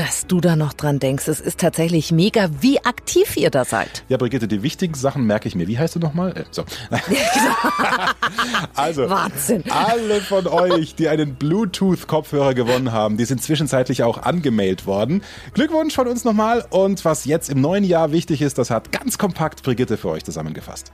dass 0.00 0.26
du 0.26 0.40
da 0.40 0.56
noch 0.56 0.72
dran 0.72 0.98
denkst. 0.98 1.28
Es 1.28 1.40
ist 1.40 1.60
tatsächlich 1.60 2.10
mega, 2.10 2.48
wie 2.62 2.82
aktiv 2.82 3.36
ihr 3.36 3.50
da 3.50 3.66
seid. 3.66 4.02
Ja, 4.08 4.16
Brigitte, 4.16 4.48
die 4.48 4.62
wichtigen 4.62 4.94
Sachen 4.94 5.24
merke 5.24 5.46
ich 5.46 5.54
mir. 5.54 5.68
Wie 5.68 5.78
heißt 5.78 5.94
du 5.94 5.98
nochmal? 5.98 6.34
Äh, 6.38 6.44
so. 6.50 6.64
also, 8.74 9.10
Wahnsinn. 9.10 9.62
alle 9.68 10.22
von 10.22 10.46
euch, 10.46 10.94
die 10.94 11.08
einen 11.08 11.34
Bluetooth-Kopfhörer 11.34 12.54
gewonnen 12.54 12.92
haben, 12.92 13.18
die 13.18 13.26
sind 13.26 13.42
zwischenzeitlich 13.42 14.02
auch 14.02 14.22
angemeldet 14.22 14.86
worden. 14.86 15.22
Glückwunsch 15.52 15.96
von 15.96 16.08
uns 16.08 16.24
nochmal. 16.24 16.64
Und 16.70 17.04
was 17.04 17.26
jetzt 17.26 17.50
im 17.50 17.60
neuen 17.60 17.84
Jahr 17.84 18.10
wichtig 18.10 18.40
ist, 18.40 18.56
das 18.56 18.70
hat 18.70 18.92
ganz 18.92 19.18
kompakt 19.18 19.62
Brigitte 19.62 19.98
für 19.98 20.08
euch 20.08 20.24
zusammengefasst. 20.24 20.92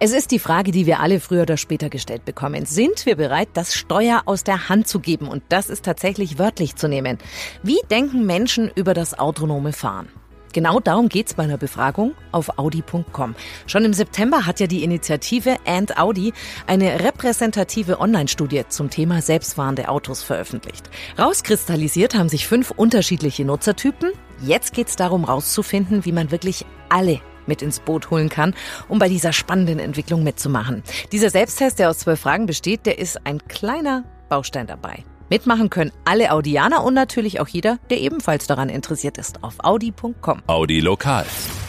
Es 0.00 0.12
ist 0.12 0.30
die 0.30 0.38
Frage, 0.38 0.70
die 0.70 0.86
wir 0.86 1.00
alle 1.00 1.20
früher 1.20 1.42
oder 1.42 1.56
später 1.56 1.88
gestellt 1.90 2.24
bekommen. 2.24 2.66
Sind 2.66 3.06
wir 3.06 3.16
bereit, 3.16 3.48
das 3.54 3.74
Steuer 3.74 4.22
aus 4.26 4.44
der 4.44 4.68
Hand 4.68 4.88
zu 4.88 5.00
geben? 5.00 5.28
Und 5.28 5.42
das 5.48 5.70
ist 5.70 5.84
tatsächlich 5.84 6.38
wörtlich 6.38 6.76
zu 6.76 6.88
nehmen. 6.88 7.18
Wie 7.62 7.80
denken 7.90 8.26
Menschen 8.26 8.70
über 8.74 8.94
das 8.94 9.18
autonome 9.18 9.72
Fahren? 9.72 10.08
Genau 10.52 10.80
darum 10.80 11.08
geht's 11.08 11.34
bei 11.34 11.42
einer 11.42 11.58
Befragung 11.58 12.14
auf 12.32 12.58
Audi.com. 12.58 13.34
Schon 13.66 13.84
im 13.84 13.92
September 13.92 14.46
hat 14.46 14.60
ja 14.60 14.66
die 14.66 14.82
Initiative 14.82 15.56
And 15.66 15.98
Audi 15.98 16.32
eine 16.66 17.00
repräsentative 17.00 18.00
Online-Studie 18.00 18.64
zum 18.68 18.90
Thema 18.90 19.20
selbstfahrende 19.20 19.88
Autos 19.88 20.22
veröffentlicht. 20.22 20.88
Rauskristallisiert 21.18 22.14
haben 22.14 22.28
sich 22.28 22.46
fünf 22.46 22.70
unterschiedliche 22.70 23.44
Nutzertypen. 23.44 24.12
Jetzt 24.40 24.72
geht's 24.72 24.96
darum, 24.96 25.24
rauszufinden, 25.24 26.04
wie 26.04 26.12
man 26.12 26.30
wirklich 26.30 26.64
alle 26.88 27.20
mit 27.48 27.62
ins 27.62 27.80
Boot 27.80 28.10
holen 28.10 28.28
kann, 28.28 28.54
um 28.88 28.98
bei 28.98 29.08
dieser 29.08 29.32
spannenden 29.32 29.78
Entwicklung 29.78 30.22
mitzumachen. 30.22 30.82
Dieser 31.10 31.30
Selbsttest, 31.30 31.78
der 31.78 31.90
aus 31.90 31.98
zwölf 31.98 32.20
Fragen 32.20 32.46
besteht, 32.46 32.86
der 32.86 32.98
ist 32.98 33.26
ein 33.26 33.46
kleiner 33.48 34.04
Baustein 34.28 34.66
dabei. 34.66 35.04
Mitmachen 35.30 35.68
können 35.68 35.92
alle 36.04 36.32
Audianer 36.32 36.84
und 36.84 36.94
natürlich 36.94 37.40
auch 37.40 37.48
jeder, 37.48 37.78
der 37.90 38.00
ebenfalls 38.00 38.46
daran 38.46 38.68
interessiert 38.68 39.18
ist, 39.18 39.44
auf 39.44 39.56
audi.com. 39.58 40.42
Audi 40.46 40.80
Lokal. 40.80 41.26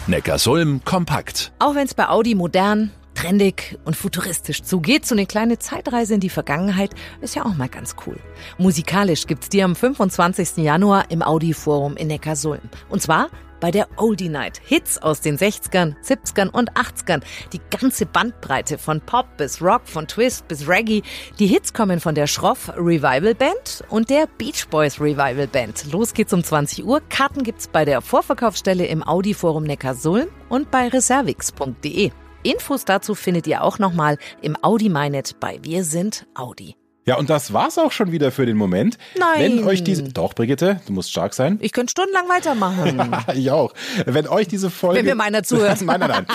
Neckarsulm 0.07 0.81
kompakt. 0.85 1.51
Auch 1.59 1.75
wenn 1.75 1.85
es 1.85 1.93
bei 1.93 2.07
Audi 2.07 2.35
modern, 2.35 2.91
trendig 3.15 3.77
und 3.83 3.97
futuristisch 3.97 4.63
zugeht, 4.63 5.05
so 5.05 5.13
eine 5.13 5.25
kleine 5.25 5.59
Zeitreise 5.59 6.13
in 6.13 6.21
die 6.21 6.29
Vergangenheit 6.29 6.91
ist 7.19 7.35
ja 7.35 7.43
auch 7.43 7.53
mal 7.53 7.67
ganz 7.67 7.97
cool. 8.05 8.17
Musikalisch 8.57 9.27
gibt's 9.27 9.49
die 9.49 9.61
am 9.61 9.75
25. 9.75 10.63
Januar 10.63 11.11
im 11.11 11.21
Audi 11.21 11.53
Forum 11.53 11.97
in 11.97 12.07
Neckarsulm. 12.07 12.61
Und 12.87 13.01
zwar 13.01 13.29
bei 13.59 13.71
der 13.71 13.87
Oldie 13.97 14.29
Night. 14.29 14.61
Hits 14.63 14.97
aus 14.97 15.21
den 15.21 15.37
60ern, 15.37 15.95
70ern 16.03 16.49
und 16.49 16.71
80ern. 16.73 17.21
Die 17.53 17.61
ganze 17.69 18.05
Bandbreite 18.05 18.77
von 18.77 19.01
Pop 19.01 19.25
bis 19.37 19.61
Rock, 19.61 19.81
von 19.85 20.07
Twist 20.07 20.47
bis 20.47 20.67
Reggae. 20.67 21.03
Die 21.39 21.47
Hits 21.47 21.73
kommen 21.73 21.99
von 21.99 22.15
der 22.15 22.27
Schroff 22.27 22.69
Revival 22.75 23.35
Band 23.35 23.83
und 23.89 24.09
der 24.09 24.27
Beach 24.37 24.67
Boys 24.69 24.99
Revival 24.99 25.47
Band. 25.47 25.91
Los 25.91 26.13
geht's 26.13 26.33
um 26.33 26.43
20 26.43 26.85
Uhr. 26.85 27.01
Karten 27.09 27.43
gibt's 27.43 27.67
bei 27.67 27.85
der 27.85 28.01
Vorverkaufsstelle 28.01 28.85
im 28.85 29.03
Audi 29.03 29.33
Forum 29.33 29.63
Neckarsulm 29.63 30.27
und 30.49 30.71
bei 30.71 30.87
reservix.de. 30.87 32.11
Infos 32.43 32.85
dazu 32.85 33.15
findet 33.15 33.47
ihr 33.47 33.63
auch 33.63 33.79
nochmal 33.79 34.17
im 34.41 34.55
Audi 34.63 34.89
MyNet 34.89 35.39
bei 35.39 35.59
Wir 35.61 35.83
sind 35.83 36.25
Audi. 36.35 36.78
Ja, 37.05 37.17
und 37.17 37.29
das 37.29 37.53
war's 37.53 37.77
auch 37.77 37.91
schon 37.91 38.11
wieder 38.11 38.31
für 38.31 38.45
den 38.45 38.57
Moment. 38.57 38.97
Nein. 39.17 39.57
Wenn 39.57 39.63
euch 39.63 39.83
diese, 39.83 40.03
doch, 40.03 40.35
Brigitte, 40.35 40.79
du 40.85 40.93
musst 40.93 41.09
stark 41.09 41.33
sein. 41.33 41.57
Ich 41.61 41.71
könnte 41.71 41.91
stundenlang 41.91 42.29
weitermachen. 42.29 43.15
ich 43.35 43.49
auch. 43.49 43.73
Wenn 44.05 44.27
euch 44.27 44.47
diese 44.47 44.69
Folge. 44.69 44.99
Wenn 44.99 45.05
mir 45.05 45.15
meiner 45.15 45.41
zuhört. 45.41 45.81
nein, 45.81 45.99
nein, 46.01 46.09
nein. 46.09 46.25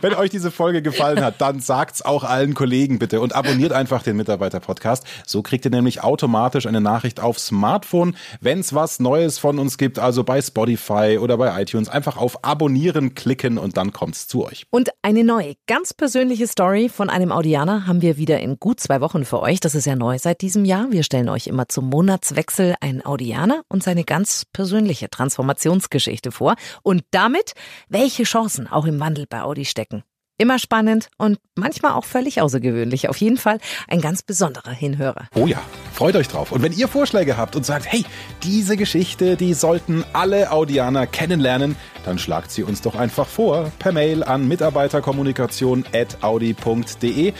Wenn 0.00 0.14
euch 0.14 0.30
diese 0.30 0.50
Folge 0.50 0.80
gefallen 0.80 1.22
hat, 1.22 1.40
dann 1.40 1.60
sagt's 1.60 2.02
auch 2.02 2.24
allen 2.24 2.54
Kollegen 2.54 2.98
bitte 2.98 3.20
und 3.20 3.34
abonniert 3.34 3.72
einfach 3.72 4.02
den 4.02 4.16
Mitarbeiter-Podcast. 4.16 5.04
So 5.26 5.42
kriegt 5.42 5.64
ihr 5.64 5.70
nämlich 5.70 6.02
automatisch 6.02 6.66
eine 6.66 6.80
Nachricht 6.80 7.20
aufs 7.20 7.46
Smartphone, 7.46 8.16
wenn's 8.40 8.72
was 8.72 9.00
Neues 9.00 9.38
von 9.38 9.58
uns 9.58 9.76
gibt, 9.76 9.98
also 9.98 10.24
bei 10.24 10.40
Spotify 10.40 11.18
oder 11.20 11.36
bei 11.36 11.60
iTunes. 11.60 11.88
Einfach 11.88 12.16
auf 12.16 12.44
Abonnieren 12.44 13.14
klicken 13.14 13.58
und 13.58 13.76
dann 13.76 13.92
kommt's 13.92 14.28
zu 14.28 14.46
euch. 14.46 14.66
Und 14.70 14.90
eine 15.02 15.24
neue, 15.24 15.56
ganz 15.66 15.92
persönliche 15.92 16.46
Story 16.46 16.88
von 16.88 17.10
einem 17.10 17.32
Audianer 17.32 17.86
haben 17.86 18.00
wir 18.00 18.16
wieder 18.16 18.40
in 18.40 18.58
gut 18.58 18.80
zwei 18.80 19.00
Wochen 19.00 19.24
für 19.24 19.40
euch. 19.40 19.60
Das 19.60 19.74
ist 19.74 19.84
ja 19.84 19.96
neu 20.12 20.18
seit 20.18 20.42
diesem 20.42 20.66
Jahr. 20.66 20.88
Wir 20.90 21.04
stellen 21.04 21.30
euch 21.30 21.46
immer 21.46 21.68
zum 21.68 21.88
Monatswechsel 21.88 22.74
einen 22.80 23.04
Audianer 23.04 23.62
und 23.68 23.82
seine 23.82 24.04
ganz 24.04 24.44
persönliche 24.52 25.08
Transformationsgeschichte 25.08 26.32
vor 26.32 26.56
und 26.82 27.02
damit, 27.12 27.54
welche 27.88 28.24
Chancen 28.24 28.66
auch 28.66 28.84
im 28.84 29.00
Wandel 29.00 29.24
bei 29.26 29.40
Audi 29.40 29.64
stecken. 29.64 30.02
Immer 30.38 30.58
spannend 30.58 31.08
und 31.18 31.38
manchmal 31.54 31.92
auch 31.92 32.04
völlig 32.04 32.42
außergewöhnlich. 32.42 33.08
Auf 33.08 33.16
jeden 33.18 33.38
Fall 33.38 33.58
ein 33.88 34.00
ganz 34.00 34.22
besonderer 34.22 34.72
Hinhörer. 34.72 35.28
Oh 35.34 35.46
ja, 35.46 35.60
freut 35.92 36.16
euch 36.16 36.26
drauf. 36.28 36.52
Und 36.52 36.62
wenn 36.62 36.72
ihr 36.72 36.88
Vorschläge 36.88 37.36
habt 37.36 37.54
und 37.56 37.64
sagt, 37.64 37.86
hey, 37.86 38.04
diese 38.42 38.76
Geschichte, 38.76 39.36
die 39.36 39.54
sollten 39.54 40.04
alle 40.12 40.50
Audianer 40.50 41.06
kennenlernen, 41.06 41.76
dann 42.04 42.18
schlagt 42.18 42.50
sie 42.50 42.64
uns 42.64 42.82
doch 42.82 42.96
einfach 42.96 43.28
vor 43.28 43.70
per 43.78 43.92
Mail 43.92 44.24
an 44.24 44.48
mitarbeiterkommunikation.audi.de. 44.48 47.32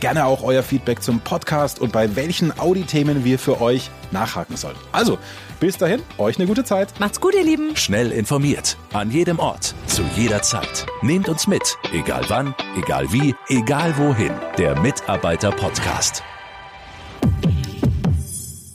Gerne 0.00 0.24
auch 0.24 0.42
euer 0.42 0.62
Feedback 0.62 1.02
zum 1.02 1.20
Podcast 1.20 1.78
und 1.78 1.92
bei 1.92 2.16
welchen 2.16 2.58
Audi-Themen 2.58 3.24
wir 3.24 3.38
für 3.38 3.60
euch 3.60 3.90
nachhaken 4.10 4.56
sollen. 4.56 4.76
Also, 4.92 5.18
bis 5.60 5.76
dahin, 5.76 6.02
euch 6.16 6.38
eine 6.38 6.48
gute 6.48 6.64
Zeit. 6.64 6.98
Macht's 6.98 7.20
gut, 7.20 7.34
ihr 7.34 7.44
Lieben. 7.44 7.76
Schnell 7.76 8.10
informiert. 8.10 8.78
An 8.94 9.10
jedem 9.10 9.38
Ort. 9.38 9.74
Zu 9.86 10.02
jeder 10.16 10.40
Zeit. 10.40 10.86
Nehmt 11.02 11.28
uns 11.28 11.46
mit. 11.46 11.76
Egal 11.92 12.24
wann, 12.28 12.54
egal 12.76 13.12
wie, 13.12 13.34
egal 13.48 13.96
wohin. 13.98 14.32
Der 14.56 14.78
Mitarbeiter-Podcast. 14.80 16.22